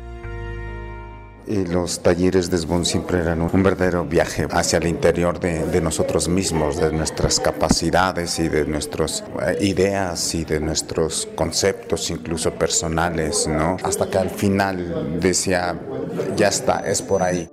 Y 1.47 1.65
los 1.65 2.01
talleres 2.01 2.49
de 2.49 2.57
Sbon 2.57 2.85
siempre 2.85 3.19
eran 3.19 3.41
un 3.41 3.63
verdadero 3.63 4.05
viaje 4.05 4.47
hacia 4.51 4.77
el 4.77 4.87
interior 4.87 5.39
de, 5.39 5.81
nosotros 5.81 6.27
mismos, 6.27 6.77
de 6.77 6.91
nuestras 6.91 7.39
capacidades 7.39 8.39
y 8.39 8.47
de 8.47 8.65
nuestras 8.65 9.23
eh, 9.45 9.57
ideas 9.61 10.35
y 10.35 10.45
de 10.45 10.59
nuestros 10.59 11.27
conceptos, 11.35 12.09
incluso 12.09 12.51
personales, 12.53 13.47
¿no? 13.47 13.77
Hasta 13.83 14.09
que 14.09 14.17
al 14.17 14.29
final 14.29 15.19
decía, 15.19 15.79
ya 16.35 16.47
está, 16.47 16.79
es 16.79 17.01
por 17.01 17.23
ahí. 17.23 17.49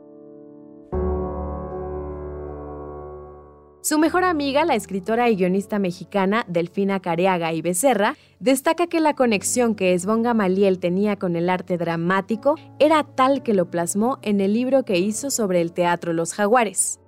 Su 3.88 3.98
mejor 3.98 4.22
amiga, 4.22 4.66
la 4.66 4.74
escritora 4.74 5.30
y 5.30 5.36
guionista 5.36 5.78
mexicana 5.78 6.44
Delfina 6.46 7.00
Careaga 7.00 7.54
y 7.54 7.62
Becerra, 7.62 8.16
destaca 8.38 8.86
que 8.86 9.00
la 9.00 9.14
conexión 9.14 9.74
que 9.74 9.94
Esbón 9.94 10.22
Gamaliel 10.22 10.78
tenía 10.78 11.16
con 11.16 11.36
el 11.36 11.48
arte 11.48 11.78
dramático 11.78 12.56
era 12.78 13.02
tal 13.02 13.42
que 13.42 13.54
lo 13.54 13.70
plasmó 13.70 14.18
en 14.20 14.42
el 14.42 14.52
libro 14.52 14.84
que 14.84 14.98
hizo 14.98 15.30
sobre 15.30 15.62
el 15.62 15.72
teatro 15.72 16.12
Los 16.12 16.34
Jaguares. 16.34 17.00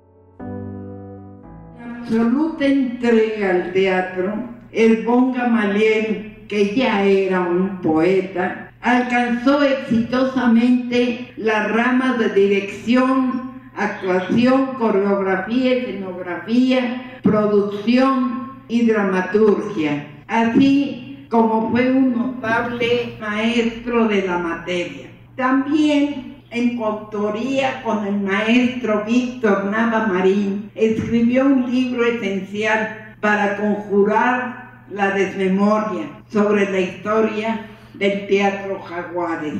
Absoluta 1.98 2.64
entrega 2.64 3.50
al 3.50 3.72
teatro, 3.74 4.32
Esbón 4.72 5.34
Gamaliel, 5.34 6.46
que 6.48 6.74
ya 6.74 7.04
era 7.04 7.40
un 7.40 7.82
poeta, 7.82 8.72
alcanzó 8.80 9.62
exitosamente 9.62 11.34
la 11.36 11.68
rama 11.68 12.16
de 12.16 12.30
dirección 12.30 13.39
actuación, 13.84 14.74
coreografía, 14.78 15.74
escenografía, 15.74 17.20
producción 17.22 18.52
y 18.68 18.86
dramaturgia, 18.86 20.06
así 20.28 21.26
como 21.28 21.70
fue 21.70 21.90
un 21.90 22.16
notable 22.16 23.16
maestro 23.20 24.08
de 24.08 24.22
la 24.26 24.38
materia. 24.38 25.06
También 25.36 26.30
en 26.50 26.76
coautoría 26.76 27.82
con 27.82 28.06
el 28.06 28.20
maestro 28.20 29.04
Víctor 29.06 29.64
Nava 29.66 30.06
Marín, 30.06 30.70
escribió 30.74 31.46
un 31.46 31.70
libro 31.70 32.04
esencial 32.04 33.16
para 33.20 33.56
conjurar 33.56 34.84
la 34.90 35.12
desmemoria 35.12 36.08
sobre 36.28 36.70
la 36.70 36.80
historia 36.80 37.66
del 37.94 38.26
teatro 38.26 38.80
Jaguares. 38.80 39.54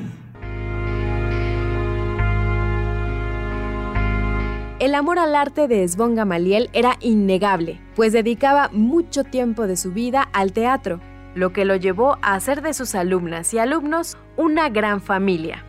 El 4.80 4.94
amor 4.94 5.18
al 5.18 5.34
arte 5.34 5.68
de 5.68 5.84
Esbón 5.84 6.14
Gamaliel 6.14 6.70
era 6.72 6.96
innegable, 7.00 7.78
pues 7.94 8.14
dedicaba 8.14 8.70
mucho 8.72 9.24
tiempo 9.24 9.66
de 9.66 9.76
su 9.76 9.92
vida 9.92 10.22
al 10.32 10.54
teatro, 10.54 11.00
lo 11.34 11.52
que 11.52 11.66
lo 11.66 11.76
llevó 11.76 12.16
a 12.22 12.32
hacer 12.32 12.62
de 12.62 12.72
sus 12.72 12.94
alumnas 12.94 13.52
y 13.52 13.58
alumnos 13.58 14.16
una 14.38 14.70
gran 14.70 15.02
familia. 15.02 15.66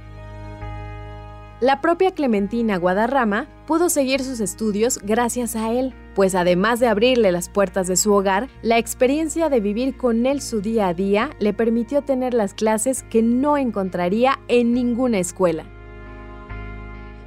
La 1.59 1.81
propia 1.81 2.11
Clementina 2.11 2.77
Guadarrama 2.77 3.47
pudo 3.67 3.89
seguir 3.89 4.21
sus 4.21 4.39
estudios 4.39 4.97
gracias 5.03 5.57
a 5.57 5.73
él, 5.73 5.93
pues 6.15 6.33
además 6.33 6.79
de 6.79 6.87
abrirle 6.87 7.33
las 7.33 7.49
puertas 7.49 7.87
de 7.87 7.97
su 7.97 8.13
hogar, 8.13 8.47
la 8.61 8.77
experiencia 8.77 9.49
de 9.49 9.59
vivir 9.59 9.97
con 9.97 10.25
él 10.25 10.41
su 10.41 10.61
día 10.61 10.87
a 10.87 10.93
día 10.93 11.31
le 11.37 11.51
permitió 11.51 12.01
tener 12.01 12.33
las 12.33 12.53
clases 12.53 13.03
que 13.03 13.21
no 13.21 13.57
encontraría 13.57 14.39
en 14.47 14.71
ninguna 14.71 15.19
escuela. 15.19 15.65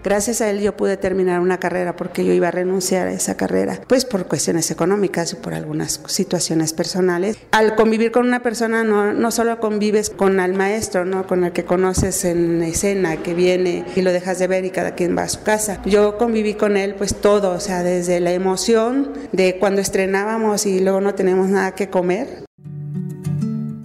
Gracias 0.04 0.42
a 0.42 0.50
él 0.50 0.60
yo 0.60 0.76
pude 0.76 0.98
terminar 0.98 1.40
una 1.40 1.58
carrera 1.58 1.96
porque 1.96 2.26
yo 2.26 2.34
iba 2.34 2.48
a 2.48 2.50
renunciar 2.50 3.08
a 3.08 3.12
esa 3.12 3.38
carrera, 3.38 3.80
pues 3.88 4.04
por 4.04 4.26
cuestiones 4.26 4.70
económicas 4.70 5.32
y 5.32 5.36
por 5.36 5.54
algunas 5.54 5.98
situaciones 6.06 6.74
personales. 6.74 7.38
Al 7.52 7.74
convivir 7.74 8.12
con 8.12 8.26
una 8.26 8.42
persona 8.42 8.84
no, 8.84 9.14
no 9.14 9.30
solo 9.30 9.58
convives 9.60 10.10
con 10.10 10.40
el 10.40 10.52
maestro, 10.52 11.06
¿no? 11.06 11.26
con 11.26 11.42
el 11.44 11.52
que 11.52 11.64
conoces 11.64 12.26
en 12.26 12.62
escena, 12.62 13.16
que 13.22 13.32
viene 13.32 13.86
y 13.96 14.02
lo 14.02 14.12
dejas 14.12 14.38
de 14.38 14.46
ver 14.46 14.66
y 14.66 14.70
cada 14.70 14.94
quien 14.94 15.16
va 15.16 15.22
a 15.22 15.28
su 15.30 15.42
casa. 15.42 15.80
Yo 15.86 16.18
conviví 16.18 16.52
con 16.52 16.76
él 16.76 16.96
pues 16.96 17.14
todo, 17.14 17.52
o 17.52 17.60
sea, 17.60 17.82
desde 17.82 18.20
la 18.20 18.32
emoción 18.32 19.10
de 19.32 19.56
cuando 19.58 19.80
estrenábamos 19.80 20.66
y 20.66 20.80
luego 20.80 21.00
no 21.00 21.14
tenemos 21.14 21.48
nada 21.48 21.74
que 21.74 21.88
comer, 21.88 22.44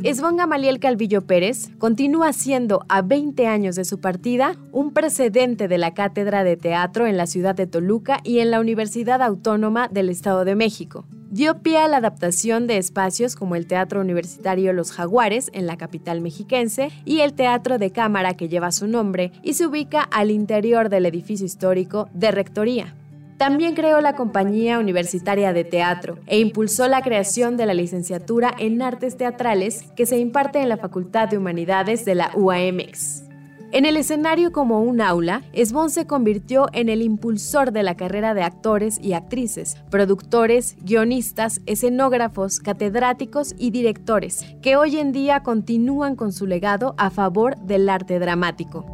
Esbón 0.02 0.38
Gamaliel 0.38 0.80
Calvillo 0.80 1.28
Pérez 1.28 1.72
continúa 1.78 2.32
siendo, 2.32 2.86
a 2.88 3.02
20 3.02 3.48
años 3.48 3.76
de 3.76 3.84
su 3.84 4.00
partida, 4.00 4.56
un 4.72 4.94
precedente 4.94 5.68
de 5.68 5.78
la 5.78 5.94
Cátedra 5.94 6.46
de 6.46 6.56
Teatro 6.56 7.06
en 7.06 7.18
la 7.18 7.28
ciudad 7.28 7.54
de 7.54 7.68
Toluca 7.68 8.22
y 8.24 8.40
en 8.40 8.50
la 8.50 8.62
Universidad 8.62 9.22
Autónoma 9.22 9.90
del 9.90 10.08
Estado 10.08 10.46
de 10.46 10.56
México. 10.56 11.06
Dio 11.32 11.62
pie 11.62 11.80
a 11.80 11.90
la 11.90 11.98
adaptación 11.98 12.66
de 12.66 12.78
espacios 12.78 13.36
como 13.36 13.58
el 13.58 13.68
Teatro 13.68 14.00
Universitario 14.00 14.72
Los 14.72 14.94
Jaguares 14.94 15.52
en 15.54 15.68
la 15.68 15.76
capital 15.76 16.22
mexiquense 16.22 16.92
y 17.04 17.20
el 17.20 17.34
Teatro 17.34 17.78
de 17.78 17.92
Cámara 17.92 18.36
que 18.36 18.48
lleva 18.48 18.72
su 18.72 18.88
nombre 18.88 19.34
y 19.44 19.56
se 19.56 19.68
ubica 19.68 20.02
al 20.02 20.32
interior 20.32 20.88
del 20.88 21.08
edificio 21.08 21.46
histórico 21.46 22.08
de 22.14 22.32
Rectoría. 22.32 22.96
También 23.40 23.74
creó 23.74 24.02
la 24.02 24.18
Compañía 24.18 24.80
Universitaria 24.80 25.54
de 25.54 25.64
Teatro 25.64 26.20
e 26.28 26.40
impulsó 26.40 26.90
la 26.90 27.02
creación 27.02 27.56
de 27.56 27.66
la 27.66 27.74
licenciatura 27.74 28.54
en 28.60 28.82
Artes 28.82 29.16
Teatrales 29.16 29.86
que 29.96 30.06
se 30.06 30.20
imparte 30.20 30.60
en 30.62 30.68
la 30.68 30.76
Facultad 30.76 31.30
de 31.30 31.38
Humanidades 31.38 32.04
de 32.04 32.16
la 32.16 32.32
UAMX. 32.36 33.24
En 33.72 33.86
el 33.86 33.96
escenario 33.96 34.52
como 34.52 34.82
un 34.82 35.00
aula, 35.00 35.44
Esbón 35.54 35.90
se 35.90 36.06
convirtió 36.06 36.68
en 36.74 36.90
el 36.90 37.02
impulsor 37.02 37.72
de 37.72 37.84
la 37.84 37.96
carrera 37.96 38.34
de 38.34 38.44
actores 38.44 39.00
y 39.02 39.14
actrices, 39.14 39.78
productores, 39.90 40.76
guionistas, 40.82 41.62
escenógrafos, 41.66 42.60
catedráticos 42.60 43.56
y 43.58 43.72
directores, 43.72 44.46
que 44.62 44.76
hoy 44.76 44.98
en 44.98 45.14
día 45.14 45.44
continúan 45.44 46.18
con 46.18 46.34
su 46.34 46.46
legado 46.46 46.94
a 46.98 47.10
favor 47.10 47.56
del 47.60 47.88
arte 47.88 48.20
dramático. 48.20 48.86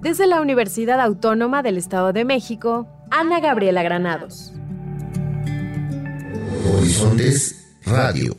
Desde 0.00 0.26
la 0.26 0.40
Universidad 0.40 1.00
Autónoma 1.00 1.62
del 1.62 1.76
Estado 1.76 2.14
de 2.14 2.24
México, 2.24 2.86
Ana 3.10 3.40
Gabriela 3.40 3.82
Granados. 3.82 4.52
Horizontes 6.72 7.66
Radio. 7.84 8.36